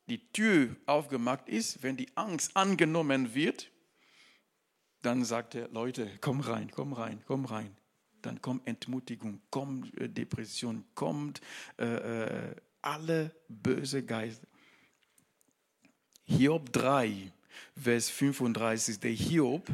die 0.09 0.33
Tür 0.33 0.75
aufgemacht 0.87 1.49
ist, 1.49 1.83
wenn 1.83 1.97
die 1.97 2.09
Angst 2.17 2.57
angenommen 2.57 3.35
wird, 3.35 3.71
dann 5.03 5.25
sagt 5.25 5.55
er, 5.55 5.69
Leute, 5.69 6.11
komm 6.21 6.41
rein, 6.41 6.71
komm 6.71 6.93
rein, 6.93 7.23
komm 7.27 7.45
rein. 7.45 7.77
Dann 8.23 8.43
kommt 8.43 8.67
Entmutigung, 8.67 9.41
kommt 9.51 9.97
äh, 9.99 10.09
Depression, 10.09 10.85
kommt 10.95 11.41
äh, 11.79 11.85
äh, 11.85 12.57
alle 12.83 13.35
böse 13.49 14.05
Geister. 14.05 14.47
Hiob 16.25 16.73
3, 16.73 17.33
Vers 17.81 18.11
35, 18.11 18.99
der 19.01 19.13
Hiob, 19.13 19.67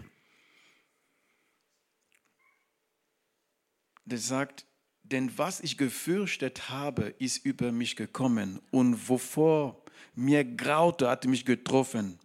der 4.04 4.18
sagt, 4.18 4.66
denn 5.04 5.36
was 5.36 5.60
ich 5.60 5.76
gefürchtet 5.76 6.70
habe, 6.70 7.14
ist 7.18 7.44
über 7.44 7.72
mich 7.72 7.94
gekommen 7.94 8.60
und 8.70 9.08
wovor 9.08 9.82
mir 10.14 10.44
graute, 10.44 11.08
hat 11.08 11.26
mich 11.26 11.44
getroffen. 11.44 12.18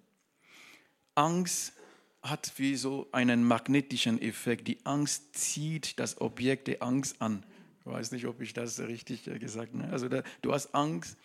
Angst 1.15 1.74
hat 2.22 2.54
wie 2.58 2.76
so 2.76 3.08
einen 3.12 3.44
magnetischen 3.44 4.22
Effekt. 4.22 4.68
Die 4.68 4.86
Angst 4.86 5.36
zieht 5.36 6.00
das 6.00 6.20
Objekt 6.22 6.68
der 6.68 6.82
Angst 6.82 7.22
an. 7.22 7.44
Ich 7.82 7.86
weiß 7.86 8.12
nicht, 8.12 8.26
ob 8.26 8.42
ich 8.42 8.54
das 8.54 8.80
richtig 8.80 9.24
gesagt 9.24 9.74
habe. 9.74 9.92
Also 9.92 10.08
da, 10.08 10.24
du 10.42 10.54
hast 10.54 10.74
Angst 10.74 11.18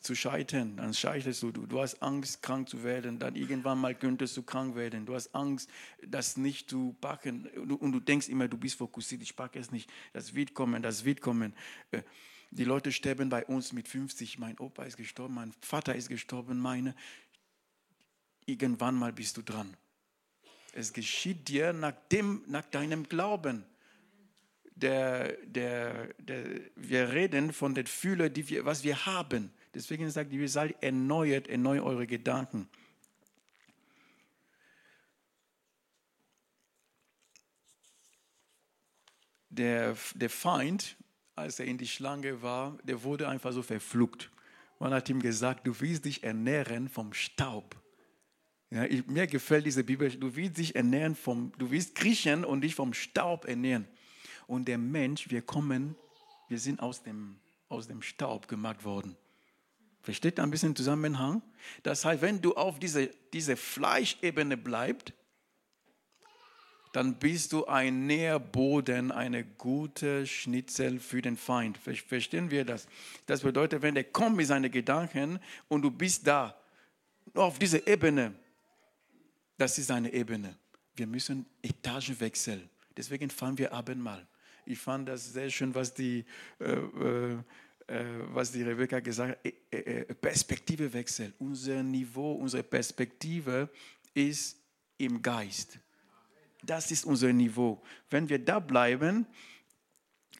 zu 0.00 0.14
scheitern, 0.14 0.76
dann 0.76 0.94
scheiterst 0.94 1.42
du. 1.42 1.50
Du 1.50 1.80
hast 1.80 2.02
Angst, 2.02 2.42
krank 2.42 2.68
zu 2.68 2.82
werden, 2.82 3.18
dann 3.18 3.34
irgendwann 3.34 3.78
mal 3.78 3.94
könntest 3.94 4.36
du 4.36 4.42
krank 4.42 4.74
werden. 4.76 5.06
Du 5.06 5.14
hast 5.14 5.34
Angst, 5.34 5.68
das 6.06 6.36
nicht 6.36 6.70
zu 6.70 6.96
packen 7.00 7.46
und 7.46 7.92
du 7.92 8.00
denkst 8.00 8.28
immer, 8.28 8.48
du 8.48 8.56
bist 8.56 8.76
fokussiert, 8.76 9.22
ich 9.22 9.34
packe 9.34 9.58
es 9.58 9.70
nicht. 9.70 9.90
Das 10.12 10.34
wird 10.34 10.54
kommen, 10.54 10.82
das 10.82 11.04
wird 11.04 11.20
kommen. 11.20 11.54
Äh, 11.90 12.02
die 12.50 12.64
Leute 12.64 12.92
sterben 12.92 13.28
bei 13.28 13.44
uns 13.44 13.72
mit 13.72 13.88
50. 13.88 14.38
Mein 14.38 14.58
Opa 14.58 14.84
ist 14.84 14.96
gestorben, 14.96 15.34
mein 15.34 15.52
Vater 15.60 15.94
ist 15.94 16.08
gestorben, 16.08 16.58
meine. 16.58 16.94
Irgendwann 18.46 18.94
mal 18.94 19.12
bist 19.12 19.36
du 19.36 19.42
dran. 19.42 19.76
Es 20.72 20.92
geschieht 20.92 21.48
dir 21.48 21.72
nach, 21.72 21.92
dem, 22.10 22.42
nach 22.46 22.64
deinem 22.64 23.08
Glauben. 23.08 23.64
Der, 24.74 25.32
der, 25.44 26.14
der, 26.18 26.60
wir 26.76 27.12
reden 27.12 27.52
von 27.52 27.74
den 27.74 27.86
Fühlen, 27.86 28.32
die 28.32 28.48
wir, 28.48 28.64
was 28.64 28.84
wir 28.84 29.06
haben. 29.06 29.52
Deswegen 29.74 30.10
sagt 30.10 30.32
die 30.32 30.38
Bibel, 30.38 30.74
erneuert, 30.80 31.48
erneuert 31.48 31.84
eure 31.84 32.06
Gedanken. 32.06 32.68
Der, 39.50 39.96
der 40.14 40.30
Feind 40.30 40.96
als 41.38 41.58
er 41.58 41.66
in 41.66 41.78
die 41.78 41.86
Schlange 41.86 42.42
war, 42.42 42.76
der 42.82 43.02
wurde 43.02 43.28
einfach 43.28 43.52
so 43.52 43.62
verflucht. 43.62 44.30
Man 44.78 44.92
hat 44.92 45.08
ihm 45.08 45.20
gesagt, 45.20 45.66
du 45.66 45.80
willst 45.80 46.04
dich 46.04 46.22
ernähren 46.22 46.88
vom 46.88 47.12
Staub. 47.12 47.76
Ja, 48.70 48.84
ich, 48.84 49.06
mir 49.06 49.26
gefällt 49.26 49.64
diese 49.64 49.82
Bibel, 49.82 50.10
du 50.10 50.36
willst 50.36 50.58
dich 50.58 50.76
ernähren 50.76 51.14
vom, 51.14 51.52
du 51.58 51.70
willst 51.70 51.94
kriechen 51.94 52.44
und 52.44 52.60
dich 52.60 52.74
vom 52.74 52.92
Staub 52.92 53.46
ernähren. 53.46 53.88
Und 54.46 54.68
der 54.68 54.78
Mensch, 54.78 55.30
wir 55.30 55.42
kommen, 55.42 55.96
wir 56.48 56.58
sind 56.58 56.80
aus 56.80 57.02
dem, 57.02 57.38
aus 57.68 57.86
dem 57.86 58.02
Staub 58.02 58.46
gemacht 58.48 58.84
worden. 58.84 59.16
Versteht 60.00 60.40
ein 60.40 60.50
bisschen 60.50 60.74
Zusammenhang? 60.74 61.42
Das 61.82 62.04
heißt, 62.04 62.22
wenn 62.22 62.40
du 62.40 62.54
auf 62.54 62.78
diese, 62.78 63.10
diese 63.32 63.56
Fleischebene 63.56 64.56
bleibst, 64.56 65.12
dann 66.92 67.18
bist 67.18 67.52
du 67.52 67.66
ein 67.66 68.06
Nährboden, 68.06 69.12
eine 69.12 69.44
gute 69.44 70.26
Schnitzel 70.26 70.98
für 70.98 71.20
den 71.20 71.36
Feind. 71.36 71.78
Verstehen 71.78 72.50
wir 72.50 72.64
das? 72.64 72.88
Das 73.26 73.42
bedeutet, 73.42 73.82
wenn 73.82 73.94
der 73.94 74.04
kommt 74.04 74.36
mit 74.36 74.46
seinen 74.46 74.70
Gedanken 74.70 75.38
und 75.68 75.82
du 75.82 75.90
bist 75.90 76.26
da, 76.26 76.58
auf 77.34 77.58
dieser 77.58 77.86
Ebene, 77.86 78.34
das 79.58 79.78
ist 79.78 79.90
eine 79.90 80.12
Ebene. 80.12 80.56
Wir 80.96 81.06
müssen 81.06 81.46
Etage 81.62 82.18
wechseln. 82.20 82.68
Deswegen 82.96 83.30
fahren 83.30 83.58
wir 83.58 83.72
Abendmahl. 83.72 84.26
Ich 84.64 84.78
fand 84.78 85.08
das 85.08 85.32
sehr 85.32 85.50
schön, 85.50 85.74
was 85.74 85.94
die, 85.94 86.24
äh, 86.58 86.72
äh 86.72 87.38
was 88.32 88.52
die 88.52 88.62
Rebecca 88.62 89.00
gesagt 89.00 89.38
hat. 89.44 89.52
Äh, 89.70 89.78
äh, 89.78 90.14
Perspektive 90.14 90.92
wechseln. 90.92 91.32
Unser 91.38 91.82
Niveau, 91.82 92.32
unsere 92.32 92.62
Perspektive 92.62 93.68
ist 94.14 94.56
im 94.98 95.22
Geist. 95.22 95.78
Das 96.62 96.90
ist 96.90 97.04
unser 97.04 97.32
Niveau. 97.32 97.82
Wenn 98.10 98.28
wir 98.28 98.38
da 98.38 98.58
bleiben, 98.58 99.26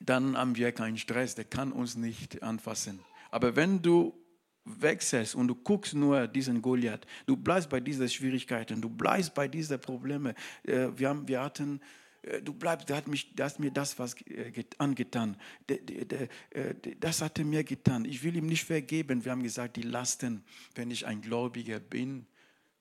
dann 0.00 0.36
haben 0.36 0.56
wir 0.56 0.72
keinen 0.72 0.98
Stress, 0.98 1.34
der 1.34 1.44
kann 1.44 1.72
uns 1.72 1.96
nicht 1.96 2.42
anfassen. 2.42 3.00
Aber 3.30 3.56
wenn 3.56 3.80
du 3.82 4.14
wechselst 4.64 5.34
und 5.34 5.48
du 5.48 5.54
guckst 5.54 5.94
nur 5.94 6.26
diesen 6.28 6.60
Goliath, 6.60 7.06
du 7.26 7.36
bleibst 7.36 7.70
bei 7.70 7.80
diesen 7.80 8.08
Schwierigkeiten, 8.08 8.80
du 8.80 8.90
bleibst 8.90 9.34
bei 9.34 9.48
diesen 9.48 9.80
Problemen. 9.80 10.34
Äh, 10.64 10.88
wir, 10.96 11.08
haben, 11.08 11.26
wir 11.26 11.40
hatten, 11.40 11.80
äh, 11.80 11.84
du 12.42 12.52
bleibst, 12.52 12.88
der 12.88 12.96
hat, 12.96 13.08
mich, 13.08 13.34
der 13.34 13.52
mir 13.58 13.70
das 13.70 13.98
was 13.98 14.14
äh, 14.22 14.64
angetan. 14.78 15.36
Das 17.00 17.22
hat 17.22 17.38
er 17.38 17.44
mir 17.44 17.64
getan. 17.64 18.04
Ich 18.04 18.22
will 18.22 18.36
ihm 18.36 18.46
nicht 18.46 18.64
vergeben. 18.64 19.24
Wir 19.24 19.32
haben 19.32 19.42
gesagt, 19.42 19.76
die 19.76 19.82
Lasten, 19.82 20.44
wenn 20.74 20.90
ich 20.90 21.06
ein 21.06 21.20
Gläubiger 21.20 21.80
bin, 21.80 22.26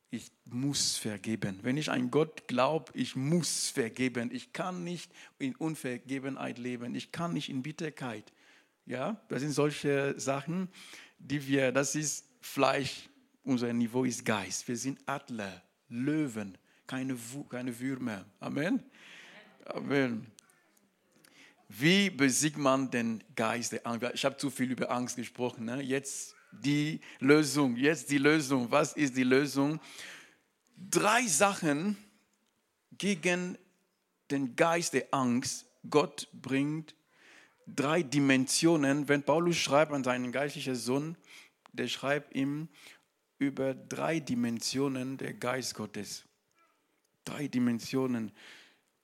ich 0.10 0.32
muss 0.46 0.98
vergeben. 0.98 1.60
Wenn 1.64 1.78
ich 1.78 1.92
an 1.92 2.10
Gott 2.12 2.48
glaube, 2.48 2.92
ich 2.96 3.16
muss 3.16 3.70
vergeben. 3.70 4.30
Ich 4.32 4.54
kann 4.54 4.84
nicht 4.84 5.12
in 5.38 5.56
Unvergebenheit 5.56 6.58
leben. 6.58 6.96
Ich 6.96 7.12
kann 7.12 7.34
nicht 7.34 7.50
in 7.50 7.62
Bitterkeit. 7.62 8.32
Ja, 8.86 9.22
das 9.28 9.42
sind 9.42 9.52
solche 9.52 10.18
Sachen, 10.18 10.70
die 11.20 11.46
wir, 11.46 11.74
das 11.74 11.96
ist 11.96 12.26
Fleisch, 12.40 13.10
unser 13.44 13.74
Niveau 13.74 14.06
ist 14.06 14.24
Geist. 14.24 14.68
Wir 14.68 14.78
sind 14.78 15.00
Adler, 15.06 15.62
Löwen, 15.90 16.58
keine, 16.86 17.18
keine 17.50 17.78
Würmer. 17.78 18.26
Amen. 18.40 18.84
Amen. 19.70 20.32
Wie 21.68 22.10
besiegt 22.10 22.58
man 22.58 22.90
den 22.90 23.22
Geist 23.36 23.74
der 23.74 23.86
Angst? 23.86 24.08
Ich 24.14 24.24
habe 24.24 24.38
zu 24.38 24.50
viel 24.50 24.72
über 24.72 24.90
Angst 24.90 25.18
gesprochen. 25.18 25.66
Ne? 25.66 25.82
Jetzt 25.82 26.36
die 26.52 27.02
Lösung. 27.20 27.76
Jetzt 27.76 28.10
die 28.10 28.18
Lösung. 28.18 28.72
Was 28.72 28.94
ist 28.94 29.18
die 29.18 29.24
Lösung? 29.24 29.82
Drei 30.78 31.28
Sachen 31.28 31.98
gegen 32.98 33.58
den 34.32 34.56
Geist 34.56 34.94
der 34.94 35.08
Angst. 35.12 35.66
Gott 35.90 36.30
bringt 36.32 36.96
drei 37.68 38.04
Dimensionen. 38.04 39.10
Wenn 39.10 39.24
Paulus 39.24 39.58
schreibt 39.58 39.92
an 39.92 40.04
seinen 40.04 40.32
geistlichen 40.32 40.76
Sohn, 40.76 41.18
der 41.74 41.90
schreibt 41.90 42.34
ihm 42.36 42.70
über 43.38 43.74
drei 43.74 44.22
Dimensionen 44.22 45.18
der 45.18 45.34
Geist 45.34 45.76
Gottes. 45.76 46.24
Drei 47.26 47.50
Dimensionen. 47.50 48.32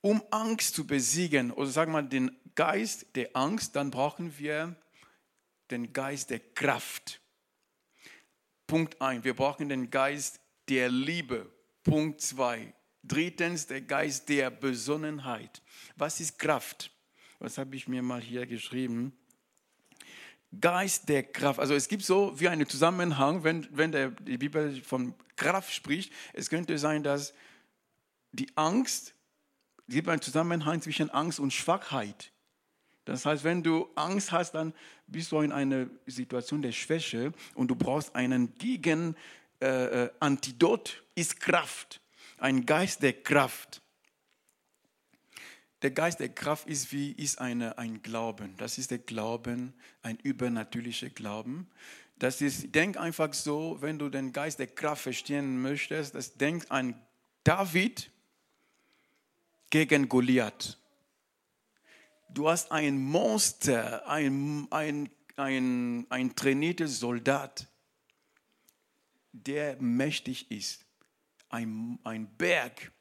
Um 0.04 0.22
Angst 0.32 0.76
zu 0.76 0.86
besiegen, 0.86 1.52
oder 1.52 1.70
sagen 1.70 1.94
wir 1.94 2.04
den 2.04 2.38
Geist 2.56 3.16
der 3.16 3.34
Angst, 3.38 3.78
dann 3.78 3.90
brauchen 3.90 4.38
wir 4.38 4.76
den 5.72 5.94
Geist 5.94 6.30
der 6.30 6.42
Kraft. 6.42 7.22
Punkt 8.68 9.02
1, 9.02 9.24
wir 9.24 9.34
brauchen 9.34 9.70
den 9.70 9.90
Geist 9.90 10.42
der 10.68 10.90
Liebe. 10.90 11.50
Punkt 11.84 12.20
2, 12.20 12.74
drittens 13.02 13.68
der 13.68 13.80
Geist 13.80 14.28
der 14.28 14.50
Besonnenheit. 14.50 15.62
Was 15.96 16.20
ist 16.20 16.38
Kraft? 16.38 16.92
Was 17.40 17.58
habe 17.58 17.74
ich 17.78 17.88
mir 17.88 18.04
mal 18.04 18.20
hier 18.20 18.46
geschrieben? 18.46 19.18
Geist 20.60 21.08
der 21.08 21.24
Kraft. 21.24 21.62
Also 21.62 21.76
es 21.76 21.88
gibt 21.88 22.04
so 22.04 22.38
wie 22.38 22.50
einen 22.50 22.68
Zusammenhang, 22.68 23.46
wenn, 23.46 23.70
wenn 23.72 23.94
der, 23.94 24.10
die 24.10 24.38
Bibel 24.38 24.82
von 24.82 25.16
Kraft 25.38 25.74
spricht. 25.74 26.12
Es 26.34 26.50
könnte 26.50 26.78
sein, 26.78 27.04
dass 27.04 27.34
die 28.34 28.52
Angst, 28.58 29.16
gibt 29.88 30.08
einen 30.08 30.22
Zusammenhang 30.22 30.82
zwischen 30.82 31.10
Angst 31.10 31.40
und 31.40 31.52
Schwachheit. 31.52 32.32
Das 33.06 33.26
heißt, 33.26 33.44
wenn 33.44 33.64
du 33.64 33.90
Angst 33.96 34.32
hast, 34.32 34.54
dann 34.54 34.74
bist 35.08 35.32
du 35.32 35.42
in 35.42 35.52
einer 35.52 35.88
Situation 36.06 36.62
der 36.62 36.72
Schwäche 36.72 37.34
und 37.54 37.68
du 37.68 37.76
brauchst 37.76 38.16
einen 38.16 38.56
Gegen 38.56 39.16
äh, 39.62 40.06
äh, 40.06 40.10
ist 41.16 41.40
Kraft, 41.40 42.02
ein 42.38 42.66
Geist 42.66 43.02
der 43.04 43.14
Kraft. 43.14 43.82
Der 45.82 45.92
Geist 45.92 46.22
der 46.22 46.30
Kraft 46.30 46.68
ist 46.68 46.94
wie 46.94 47.12
ist 47.12 47.42
eine, 47.42 47.78
ein 47.78 48.02
Glauben. 48.02 48.56
Das 48.58 48.78
ist 48.78 48.92
der 48.92 49.00
Glauben, 49.00 49.74
ein 50.02 50.18
übernatürlicher 50.24 51.10
Glauben. 51.10 51.70
Das 52.20 52.40
ist, 52.40 52.74
denk 52.74 52.96
einfach 52.98 53.34
so, 53.34 53.78
wenn 53.82 54.00
du 54.00 54.08
den 54.08 54.32
Geist 54.32 54.60
der 54.60 54.68
Kraft 54.68 55.04
verstehen 55.04 55.62
möchtest, 55.62 56.16
das 56.16 56.36
denk 56.36 56.66
an 56.70 56.96
David 57.44 58.13
gegen 59.74 60.08
Goliath. 60.08 60.78
Du 62.30 62.48
hast 62.48 62.72
ein 62.72 63.02
Monster, 63.02 64.08
ein, 64.08 64.68
ein, 64.70 65.10
ein, 65.36 66.06
ein 66.12 66.36
trainierter 66.36 66.88
Soldat, 66.88 67.68
der 69.32 69.82
mächtig 69.82 70.52
ist. 70.52 70.86
Ein, 71.50 71.98
ein 72.04 72.38
Berg. 72.38 72.92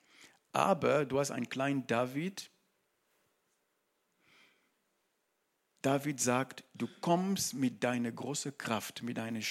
Aber 0.52 1.04
du 1.04 1.18
hast 1.20 1.30
einen 1.30 1.50
kleinen 1.50 1.86
David. 1.86 2.50
David 5.82 6.20
sagt, 6.20 6.64
du 6.72 6.88
kommst 7.02 7.52
mit 7.52 7.84
deiner 7.84 8.12
großen 8.12 8.56
Kraft, 8.56 9.02
mit 9.02 9.18
deinem, 9.18 9.42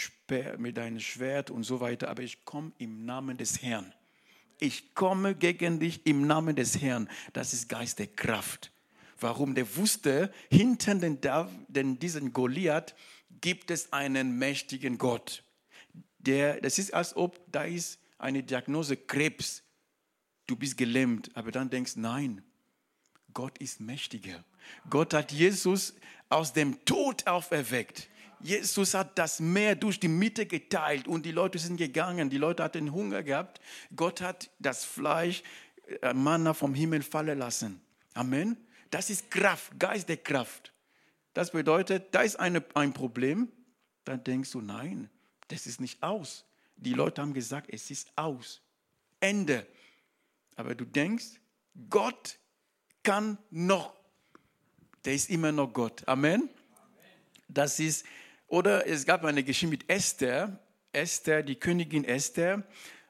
mit 0.58 0.76
deinem 0.76 1.00
Schwert 1.00 1.52
und 1.52 1.66
so 1.66 1.82
weiter, 1.82 2.10
aber 2.10 2.24
ich 2.24 2.46
komme 2.46 2.72
im 2.80 3.06
Namen 3.06 3.38
des 3.38 3.62
Herrn. 3.62 3.94
Ich 4.62 4.94
komme 4.94 5.34
gegen 5.34 5.80
dich 5.80 6.06
im 6.06 6.28
Namen 6.28 6.56
des 6.56 6.80
Herrn. 6.80 7.10
Das 7.34 7.52
ist 7.52 7.68
Geist 7.68 7.98
der 7.98 8.06
Kraft. 8.06 8.72
Warum? 9.20 9.56
Der 9.56 9.76
wusste, 9.76 10.32
hinter 10.52 10.94
den, 10.94 11.18
den, 11.68 11.98
diesen 11.98 12.32
Goliath 12.32 12.94
gibt 13.42 13.72
es 13.72 13.92
einen 13.92 14.38
mächtigen 14.38 15.00
Gott. 15.00 15.44
Der, 16.20 16.62
das 16.62 16.78
ist, 16.78 16.94
als 16.94 17.16
ob 17.16 17.42
da 17.52 17.64
ist 17.64 18.00
eine 18.20 18.44
Diagnose 18.44 18.98
Krebs. 18.98 19.64
Du 20.46 20.56
bist 20.56 20.78
gelähmt, 20.78 21.36
aber 21.36 21.52
dann 21.52 21.72
denkst, 21.72 21.96
nein, 21.96 22.44
Gott 23.34 23.58
ist 23.58 23.80
mächtiger. 23.80 24.46
Gott 24.92 25.16
hat 25.16 25.32
Jesus 25.32 25.96
aus 26.30 26.54
dem 26.54 26.86
Tod 26.86 27.26
auferweckt. 27.26 28.10
Jesus 28.44 28.94
hat 28.94 29.18
das 29.18 29.40
Meer 29.40 29.76
durch 29.76 30.00
die 30.00 30.08
Mitte 30.08 30.46
geteilt 30.46 31.08
und 31.08 31.26
die 31.26 31.32
Leute 31.32 31.60
sind 31.60 31.78
gegangen. 31.78 32.30
Die 32.30 32.38
Leute 32.38 32.64
hatten 32.64 32.92
Hunger 32.92 33.24
gehabt. 33.24 33.62
Gott 33.96 34.22
hat 34.22 34.50
das 34.60 34.84
Fleisch, 34.84 35.44
äh, 36.02 36.14
Manna 36.14 36.54
vom 36.54 36.74
Himmel 36.74 37.02
fallen 37.02 37.38
lassen. 37.38 37.82
Amen. 38.14 38.58
Das 38.90 39.10
ist 39.10 39.32
Kraft, 39.32 39.80
Geist 39.80 40.10
der 40.10 40.18
Kraft. 40.18 40.74
Das 41.34 41.52
bedeutet, 41.52 42.14
da 42.14 42.22
ist 42.22 42.38
eine, 42.38 42.64
ein 42.74 42.94
Problem, 42.94 43.50
dann 44.04 44.24
denkst 44.24 44.52
du, 44.52 44.62
nein, 44.62 45.10
das 45.48 45.66
ist 45.66 45.80
nicht 45.80 46.02
aus. 46.04 46.46
Die 46.76 46.94
Leute 46.94 47.22
haben 47.22 47.34
gesagt, 47.34 47.70
es 47.72 47.90
ist 47.90 48.12
aus. 48.18 48.62
Ende. 49.20 49.66
Aber 50.56 50.76
du 50.76 50.84
denkst, 50.84 51.40
Gott 51.90 52.38
kann 53.04 53.38
noch. 53.50 53.96
Der 55.06 55.14
ist 55.14 55.30
immer 55.30 55.52
noch 55.52 55.72
Gott. 55.72 56.08
Amen. 56.08 56.50
Das 57.48 57.80
ist, 57.80 58.06
oder 58.52 58.86
es 58.86 59.06
gab 59.06 59.24
eine 59.24 59.44
Geschichte 59.44 59.72
mit 59.72 59.90
Esther. 59.90 60.60
Esther, 60.92 61.42
die 61.42 61.56
Königin 61.56 62.04
Esther. 62.04 62.64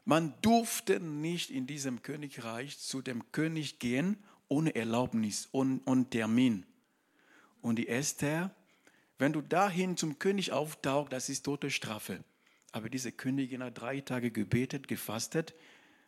Man 0.05 0.35
durfte 0.43 0.99
nicht 0.99 1.49
in 1.49 1.65
diesem 1.65 2.03
Königreich 2.03 2.77
zu 2.77 3.01
dem 3.01 3.31
König 3.31 3.79
gehen 3.79 4.17
ohne 4.47 4.75
Erlaubnis 4.75 5.47
und, 5.51 5.79
und 5.87 6.11
Termin. 6.11 6.65
Und 7.61 7.77
die 7.77 7.87
Esther, 7.87 8.53
wenn 9.17 9.33
du 9.33 9.41
dahin 9.41 9.97
zum 9.97 10.19
König 10.19 10.51
auftauchst, 10.51 11.11
das 11.11 11.27
ist 11.27 11.43
tote 11.43 11.71
Strafe. 11.71 12.23
Aber 12.71 12.89
diese 12.89 13.11
Königin 13.11 13.63
hat 13.63 13.81
drei 13.81 14.01
Tage 14.01 14.29
gebetet, 14.29 14.87
gefastet, 14.87 15.55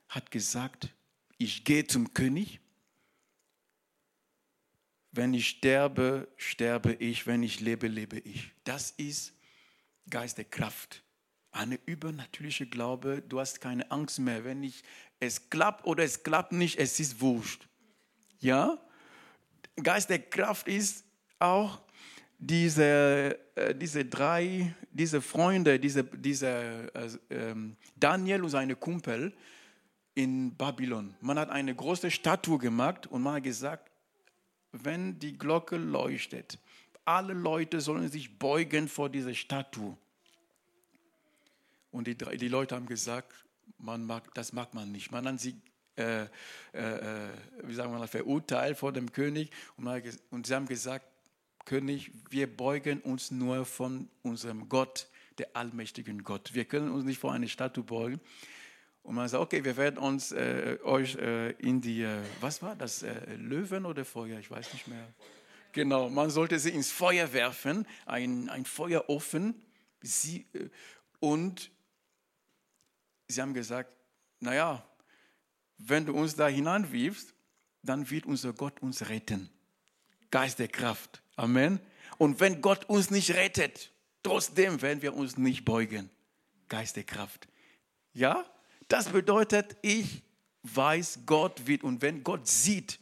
hat 0.10 0.30
gesagt, 0.30 0.90
ich 1.40 1.64
gehe 1.64 1.88
zum 1.88 2.14
König. 2.14 2.60
Wenn 5.14 5.36
ich 5.36 5.48
sterbe, 5.48 6.28
sterbe 6.38 6.94
ich. 6.94 7.28
Wenn 7.28 7.44
ich 7.44 7.60
lebe, 7.60 7.88
lebe 7.88 8.18
ich. 8.18 8.52
Das 8.64 8.92
ist 8.92 9.34
Geist 10.10 10.40
der 10.40 10.46
Kraft. 10.46 11.04
Eine 11.52 11.80
übernatürliche 11.86 12.66
Glaube. 12.66 13.22
Du 13.22 13.40
hast 13.40 13.62
keine 13.62 13.90
Angst 13.92 14.20
mehr. 14.20 14.44
Wenn 14.44 14.64
ich, 14.64 14.84
es 15.20 15.52
klappt 15.52 15.86
oder 15.86 16.04
es 16.04 16.24
klappt 16.24 16.52
nicht, 16.52 16.80
es 16.80 17.00
ist 17.00 17.22
wurscht. 17.22 17.68
Ja? 18.40 18.80
Geist 19.82 20.10
der 20.10 20.18
Kraft 20.18 20.68
ist 20.68 21.06
auch 21.38 21.80
diese, 22.40 23.38
äh, 23.54 23.76
diese 23.76 24.06
drei, 24.06 24.74
diese 24.92 25.22
Freunde, 25.22 25.80
diese, 25.80 26.04
diese 26.04 26.92
äh, 26.96 27.10
ähm, 27.30 27.78
Daniel 27.96 28.44
und 28.44 28.50
seine 28.50 28.76
Kumpel 28.76 29.32
in 30.16 30.56
Babylon. 30.56 31.16
Man 31.22 31.38
hat 31.38 31.52
eine 31.52 31.76
große 31.76 32.10
Statue 32.10 32.58
gemacht 32.58 33.06
und 33.06 33.22
man 33.22 33.36
hat 33.36 33.44
gesagt, 33.44 33.93
wenn 34.74 35.20
die 35.20 35.38
Glocke 35.38 35.78
leuchtet, 35.78 36.60
alle 37.06 37.34
Leute 37.34 37.80
sollen 37.80 38.10
sich 38.10 38.38
beugen 38.38 38.88
vor 38.88 39.10
dieser 39.10 39.34
Statue. 39.34 39.98
Und 41.92 42.08
die, 42.08 42.16
die 42.16 42.48
Leute 42.48 42.76
haben 42.76 42.88
gesagt, 42.88 43.34
man 43.78 44.04
mag, 44.06 44.34
das 44.34 44.52
mag 44.52 44.74
man 44.74 44.92
nicht. 44.92 45.12
Man 45.12 45.28
hat 45.28 45.40
sie 45.40 45.56
äh, 45.96 46.24
äh, 46.24 46.28
äh, 46.74 47.30
wie 47.64 47.74
sagen 47.76 47.94
wir 47.94 48.08
verurteilt 48.08 48.78
vor 48.78 48.92
dem 48.92 49.12
König 49.12 49.52
und, 49.78 49.88
und 50.32 50.48
sie 50.48 50.56
haben 50.56 50.68
gesagt, 50.68 51.06
König, 51.66 52.12
wir 52.32 52.48
beugen 52.48 53.00
uns 53.02 53.30
nur 53.30 53.66
von 53.66 54.10
unserem 54.24 54.68
Gott, 54.70 55.08
der 55.38 55.56
allmächtigen 55.56 56.24
Gott. 56.24 56.54
Wir 56.54 56.66
können 56.66 56.90
uns 56.90 57.06
nicht 57.06 57.20
vor 57.20 57.32
eine 57.32 57.48
Statue 57.48 57.84
beugen. 57.84 58.20
Und 59.04 59.16
man 59.16 59.28
sagt, 59.28 59.44
okay, 59.44 59.64
wir 59.66 59.76
werden 59.76 59.98
uns 59.98 60.32
äh, 60.32 60.78
euch 60.84 61.16
äh, 61.16 61.52
in 61.52 61.82
die, 61.82 62.04
äh, 62.04 62.22
was 62.40 62.62
war 62.62 62.76
das, 62.76 63.04
äh, 63.04 63.36
Löwen 63.36 63.86
oder 63.86 64.06
Feuer, 64.06 64.40
ich 64.40 64.50
weiß 64.50 64.72
nicht 64.74 64.88
mehr. 64.88 65.14
Genau, 65.74 66.10
man 66.10 66.30
sollte 66.30 66.58
sie 66.58 66.70
ins 66.70 66.90
Feuer 66.90 67.34
werfen, 67.34 67.86
ein, 68.06 68.50
ein 68.50 68.64
Feuerofen. 68.64 69.62
Sie, 70.02 70.46
äh, 70.54 70.70
und 71.20 71.70
sie 73.28 73.42
haben 73.42 73.54
gesagt, 73.54 73.92
naja, 74.40 74.88
wenn 75.78 76.06
du 76.06 76.14
uns 76.14 76.36
da 76.36 76.48
hineinwirfst, 76.48 77.34
dann 77.82 78.10
wird 78.10 78.26
unser 78.26 78.54
Gott 78.54 78.82
uns 78.82 79.10
retten. 79.10 79.50
Geist 80.32 80.60
der 80.60 80.70
Kraft. 80.70 81.22
Amen. 81.36 81.80
Und 82.18 82.40
wenn 82.40 82.62
Gott 82.62 82.86
uns 82.86 83.12
nicht 83.12 83.32
rettet, 83.32 83.92
trotzdem 84.22 84.82
werden 84.82 85.02
wir 85.02 85.14
uns 85.14 85.38
nicht 85.38 85.66
beugen. 85.66 86.10
Geist 86.70 86.96
der 86.96 87.04
Kraft. 87.04 87.48
Ja, 88.14 88.46
das 88.88 89.10
bedeutet, 89.10 89.76
ich 89.82 90.24
weiß, 90.64 91.20
Gott 91.26 91.68
wird. 91.68 91.84
Und 91.84 92.02
wenn 92.02 92.24
Gott 92.24 92.48
sieht, 92.48 93.00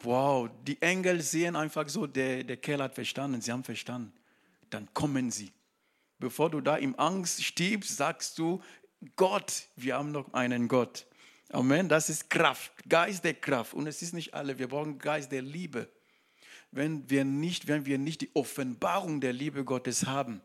wow, 0.00 0.48
die 0.66 0.80
Engel 0.80 1.20
sehen 1.22 1.56
einfach 1.56 1.88
so, 1.88 2.06
der, 2.06 2.44
der 2.44 2.56
Kerl 2.56 2.82
hat 2.82 2.94
verstanden, 2.94 3.40
sie 3.40 3.52
haben 3.52 3.64
verstanden, 3.64 4.12
dann 4.70 4.92
kommen 4.94 5.30
sie. 5.30 5.52
Bevor 6.18 6.50
du 6.50 6.60
da 6.60 6.76
im 6.76 6.98
Angst 6.98 7.44
stirbst, 7.44 7.96
sagst 7.96 8.38
du, 8.38 8.60
Gott, 9.16 9.68
wir 9.76 9.96
haben 9.96 10.10
noch 10.10 10.32
einen 10.34 10.66
Gott. 10.66 11.06
Amen. 11.50 11.88
Das 11.88 12.10
ist 12.10 12.28
Kraft, 12.28 12.72
Geist 12.88 13.24
der 13.24 13.34
Kraft. 13.34 13.72
Und 13.72 13.86
es 13.86 14.02
ist 14.02 14.12
nicht 14.12 14.34
alle. 14.34 14.58
Wir 14.58 14.68
brauchen 14.68 14.98
Geist 14.98 15.32
der 15.32 15.42
Liebe. 15.42 15.88
Wenn 16.70 17.08
wir 17.08 17.24
nicht, 17.24 17.68
wenn 17.68 17.86
wir 17.86 17.98
nicht 17.98 18.20
die 18.20 18.30
Offenbarung 18.34 19.20
der 19.20 19.32
Liebe 19.32 19.64
Gottes 19.64 20.06
haben, 20.06 20.42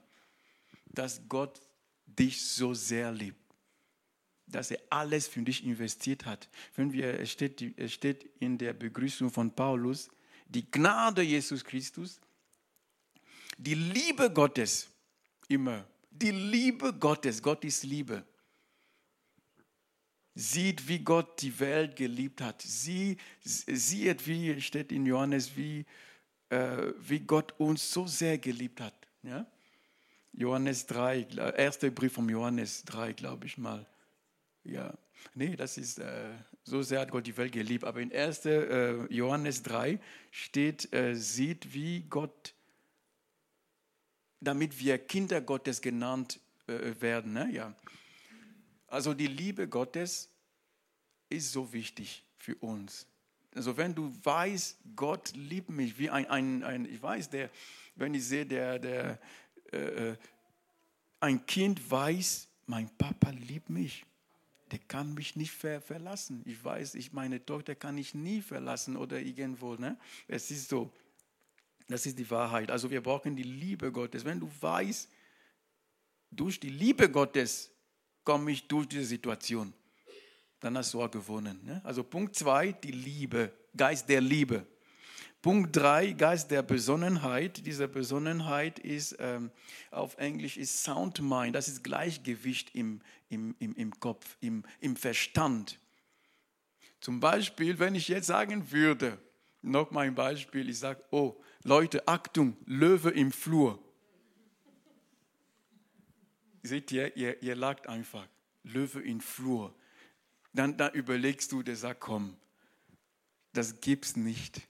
dass 0.85 1.27
Gott 1.27 1.59
dich 2.05 2.41
so 2.45 2.73
sehr 2.73 3.11
liebt, 3.11 3.42
dass 4.47 4.71
er 4.71 4.79
alles 4.89 5.27
für 5.27 5.41
dich 5.41 5.63
investiert 5.65 6.25
hat. 6.25 6.49
Wenn 6.75 6.91
wir, 6.93 7.19
es 7.19 7.32
steht, 7.32 7.62
es 7.77 7.93
steht 7.93 8.29
in 8.39 8.58
der 8.58 8.73
Begrüßung 8.73 9.29
von 9.29 9.53
Paulus, 9.53 10.10
die 10.47 10.69
Gnade 10.69 11.21
Jesus 11.21 11.63
Christus, 11.63 12.19
die 13.58 13.75
Liebe 13.75 14.32
Gottes, 14.32 14.89
immer, 15.47 15.86
die 16.10 16.32
Liebe 16.32 16.93
Gottes, 16.93 17.41
Gott 17.41 17.63
ist 17.65 17.84
Liebe 17.84 18.23
sieht, 20.36 20.88
wie 20.88 20.99
Gott 20.99 21.41
die 21.41 21.58
Welt 21.60 21.95
geliebt 21.95 22.41
hat. 22.41 22.62
Sie 22.62 23.17
sieht, 23.43 24.25
wie 24.27 24.60
steht 24.62 24.91
in 24.91 25.06
Johannes, 25.06 25.56
wie, 25.56 25.86
äh, 26.49 26.93
wie 26.99 27.19
Gott 27.19 27.53
uns 27.60 27.91
so 27.91 28.08
sehr 28.08 28.38
geliebt 28.38 28.82
hat. 28.82 28.95
Ja? 29.21 29.45
Johannes 30.32 30.86
3, 30.88 31.27
erster 31.56 31.91
Brief 31.91 32.13
von 32.13 32.27
Johannes 32.27 32.84
3, 32.86 33.13
glaube 33.13 33.45
ich 33.45 33.58
mal. 33.58 33.86
Ja, 34.63 34.93
nee, 35.34 35.56
das 35.56 35.78
ist, 35.78 35.99
äh, 35.99 36.32
so 36.63 36.82
sehr 36.82 37.02
hat 37.02 37.12
Gott 37.12 37.28
die 37.28 37.36
Welt 37.36 37.52
geliebt. 37.52 37.84
Aber 37.84 37.99
in 37.99 38.12
1. 38.12 38.45
Äh, 38.45 39.13
Johannes 39.13 39.63
3 39.63 39.99
steht, 40.32 40.93
äh, 40.93 41.16
sieht, 41.16 41.74
wie 41.74 42.01
Gott, 42.01 42.53
damit 44.39 44.80
wir 44.80 44.97
Kinder 44.97 45.41
Gottes 45.41 45.82
genannt 45.82 46.39
äh, 46.68 47.01
werden. 47.01 47.34
Ne? 47.34 47.49
Ja. 47.51 47.76
Also 48.88 49.14
die 49.14 49.28
Liebe 49.28 49.68
Gottes 49.68 50.30
ist 51.30 51.51
so 51.51 51.74
wichtig 51.74 52.24
für 52.38 52.55
uns. 52.55 53.07
Also 53.55 53.78
wenn 53.78 53.93
du 53.93 54.14
weißt, 54.24 54.80
Gott 54.95 55.34
liebt 55.36 55.70
mich, 55.70 55.97
wie 55.99 56.09
ein, 56.09 56.26
ein, 56.28 56.64
ein 56.64 56.86
ich 56.86 57.01
weiß, 57.01 57.30
der, 57.30 57.49
wenn 57.95 58.14
ich 58.14 58.26
sehe, 58.26 58.45
der, 58.45 58.80
der, 58.80 59.20
äh, 59.72 59.78
äh, 59.78 60.18
ein 61.20 61.45
Kind 61.45 61.89
weiß, 61.89 62.47
mein 62.66 62.89
Papa 62.97 63.30
liebt 63.32 63.70
mich, 63.70 64.05
der 64.74 64.80
kann 64.88 65.13
mich 65.13 65.36
nicht 65.36 65.51
ver 65.51 65.82
verlassen. 65.82 66.41
Ich 66.45 66.63
weiß, 66.63 66.95
ich 66.95 67.13
meine 67.13 67.45
Tochter 67.45 67.76
kann 67.76 67.95
ich 67.95 68.15
nie 68.15 68.41
verlassen 68.41 68.97
oder 68.97 69.19
irgendwo. 69.19 69.76
Ne? 69.76 69.99
Es 70.28 70.49
ist 70.49 70.67
so, 70.67 70.91
das 71.88 72.07
ist 72.07 72.17
die 72.17 72.28
Wahrheit. 72.32 72.71
Also 72.71 72.89
wir 72.89 73.01
brauchen 73.01 73.36
die 73.36 73.43
Liebe 73.43 73.91
Gottes. 73.91 74.26
Wenn 74.26 74.39
du 74.39 74.49
weißt, 74.61 75.07
durch 76.32 76.59
die 76.59 76.69
Liebe 76.69 77.07
Gottes 77.11 77.69
komme 78.24 78.51
ich 78.51 78.67
durch 78.67 78.88
diese 78.88 79.05
Situation. 79.05 79.71
Dann 80.59 80.76
hast 80.76 80.91
du 80.95 81.03
auch 81.03 81.11
gewonnen. 81.11 81.63
Ne? 81.63 81.80
Also 81.84 82.03
Punkt 82.03 82.36
zwei, 82.36 82.71
die 82.71 82.93
Liebe, 82.93 83.53
Geist 83.78 84.09
der 84.09 84.21
Liebe. 84.21 84.65
Punkt 85.43 85.75
drei, 85.75 86.13
Geist 86.13 86.51
der 86.51 86.63
Besonnenheit. 86.63 87.65
Diese 87.65 87.89
Besonnenheit 87.89 88.79
ist 88.79 89.17
ähm, 89.19 89.51
auf 89.91 90.17
Englisch 90.17 90.55
ist 90.55 90.85
Sound 90.85 91.21
Mind. 91.21 91.53
Das 91.53 91.67
ist 91.67 91.83
Gleichgewicht 91.83 92.73
im, 92.73 93.01
im, 93.27 93.53
im, 93.59 93.75
im 93.75 93.99
Kopf, 93.99 94.37
im, 94.39 94.63
im 94.79 94.95
Verstand. 94.95 95.81
Zum 97.01 97.19
Beispiel, 97.19 97.77
wenn 97.77 97.93
ich 97.93 98.07
jetzt 98.07 98.27
sagen 98.27 98.71
würde, 98.71 99.17
noch 99.61 99.91
mal 99.91 100.07
ein 100.07 100.15
Beispiel, 100.15 100.69
ich 100.69 100.79
sage, 100.79 101.03
oh 101.11 101.35
Leute, 101.65 102.07
Achtung, 102.07 102.55
Löwe 102.65 103.09
im 103.09 103.33
Flur. 103.33 103.83
Seht 106.61 106.89
ihr, 106.93 107.17
ihr, 107.17 107.43
ihr 107.43 107.57
lagt 107.57 107.89
einfach, 107.89 108.29
Löwe 108.63 109.01
im 109.01 109.19
Flur. 109.19 109.75
Dann, 110.53 110.77
dann 110.77 110.93
überlegst 110.93 111.51
du, 111.51 111.63
der 111.63 111.75
sagt, 111.75 111.99
komm, 111.99 112.37
das 113.51 113.81
gibt's 113.81 114.15
nicht 114.15 114.61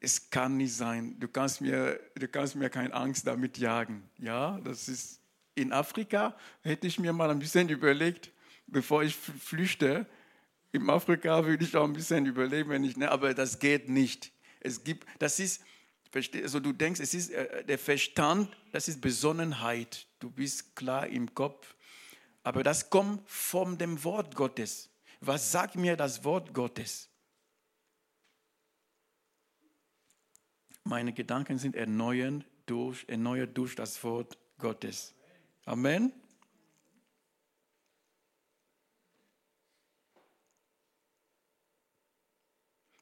es 0.00 0.30
kann 0.30 0.56
nicht 0.56 0.74
sein, 0.74 1.20
du 1.20 1.28
kannst 1.28 1.60
mir, 1.60 2.00
du 2.14 2.26
kannst 2.26 2.56
mir 2.56 2.70
keine 2.70 2.92
Angst 2.94 3.26
damit 3.26 3.58
jagen. 3.58 4.08
Ja, 4.18 4.58
das 4.64 4.88
ist 4.88 5.20
in 5.54 5.72
Afrika, 5.72 6.34
hätte 6.62 6.86
ich 6.86 6.98
mir 6.98 7.12
mal 7.12 7.30
ein 7.30 7.38
bisschen 7.38 7.68
überlegt, 7.68 8.32
bevor 8.66 9.02
ich 9.02 9.14
flüchte. 9.14 10.06
In 10.72 10.88
Afrika 10.88 11.44
würde 11.44 11.64
ich 11.64 11.76
auch 11.76 11.84
ein 11.84 11.92
bisschen 11.92 12.24
überlegen, 12.24 12.70
wenn 12.70 12.82
ich, 12.82 12.96
ne, 12.96 13.10
aber 13.10 13.34
das 13.34 13.58
geht 13.58 13.88
nicht. 13.88 14.32
Es 14.60 14.84
gibt, 14.84 15.06
das 15.18 15.38
ist, 15.38 15.62
also 16.14 16.60
du 16.60 16.72
denkst, 16.72 17.00
es 17.00 17.12
ist 17.12 17.30
äh, 17.30 17.64
der 17.64 17.78
Verstand, 17.78 18.56
das 18.72 18.88
ist 18.88 19.02
Besonnenheit. 19.02 20.06
Du 20.18 20.30
bist 20.30 20.76
klar 20.76 21.08
im 21.08 21.34
Kopf, 21.34 21.74
aber 22.42 22.62
das 22.62 22.88
kommt 22.88 23.28
von 23.28 23.76
dem 23.76 24.02
Wort 24.02 24.34
Gottes. 24.34 24.88
Was 25.20 25.52
sagt 25.52 25.76
mir 25.76 25.96
das 25.96 26.24
Wort 26.24 26.54
Gottes? 26.54 27.09
Meine 30.84 31.12
Gedanken 31.12 31.58
sind 31.58 31.76
erneuert 31.76 32.44
durch, 32.66 33.04
erneuert 33.08 33.56
durch 33.56 33.74
das 33.74 34.02
Wort 34.02 34.38
Gottes. 34.58 35.14
Amen. 35.64 36.12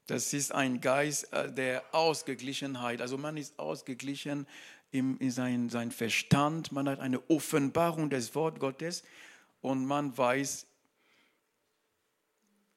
Das 0.07 0.33
ist 0.33 0.53
ein 0.53 0.81
Geist 0.81 1.33
äh, 1.35 1.53
der 1.53 1.85
Ausgeglichenheit. 1.95 3.03
Also 3.03 3.18
man 3.18 3.37
ist 3.37 3.59
ausgeglichen 3.59 4.47
in, 4.91 5.18
in 5.18 5.31
sein, 5.31 5.68
sein 5.68 5.91
Verstand, 5.91 6.72
man 6.72 6.89
hat 6.89 6.99
eine 6.99 7.20
Offenbarung 7.29 8.09
des 8.09 8.35
Wort 8.35 8.59
Gottes 8.59 9.03
und 9.61 9.85
man 9.85 10.16
weiß, 10.16 10.66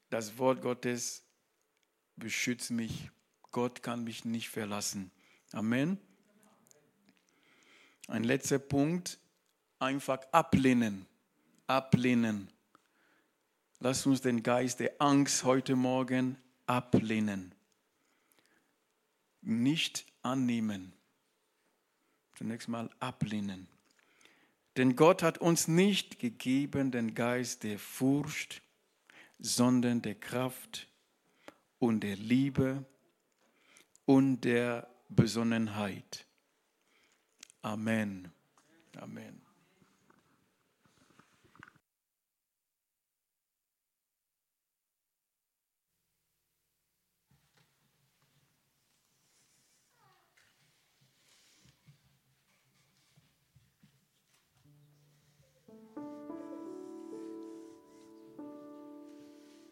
das 0.10 0.38
Wort 0.38 0.62
Gottes 0.62 1.24
beschützt 2.18 2.72
mich 2.72 3.10
Gott 3.52 3.84
kann 3.84 4.04
mich 4.04 4.26
nicht 4.26 4.50
verlassen. 4.50 5.12
Amen. 5.52 5.98
Ein 8.08 8.24
letzter 8.24 8.60
Punkt, 8.60 9.20
einfach 9.80 10.20
ablehnen. 10.32 11.06
Ablehnen. 11.68 12.50
Lass 13.80 14.06
uns 14.06 14.22
den 14.22 14.44
Geist 14.44 14.80
der 14.80 14.94
Angst 15.00 15.44
heute 15.44 15.76
Morgen 15.76 16.38
ablehnen. 16.66 17.54
Nicht 19.42 20.06
annehmen. 20.22 20.94
Zunächst 22.36 22.68
mal 22.68 22.90
ablehnen. 23.00 23.68
Denn 24.78 24.96
Gott 24.96 25.24
hat 25.24 25.40
uns 25.40 25.68
nicht 25.68 26.20
gegeben 26.20 26.92
den 26.92 27.14
Geist 27.14 27.64
der 27.64 27.80
Furcht, 27.80 28.62
sondern 29.40 30.02
der 30.02 30.16
Kraft 30.16 30.88
und 31.80 32.02
der 32.02 32.16
Liebe 32.16 32.86
und 34.12 34.42
der 34.42 34.88
Besonnenheit. 35.08 36.28
Amen. 37.62 38.30
Amen. 38.98 39.42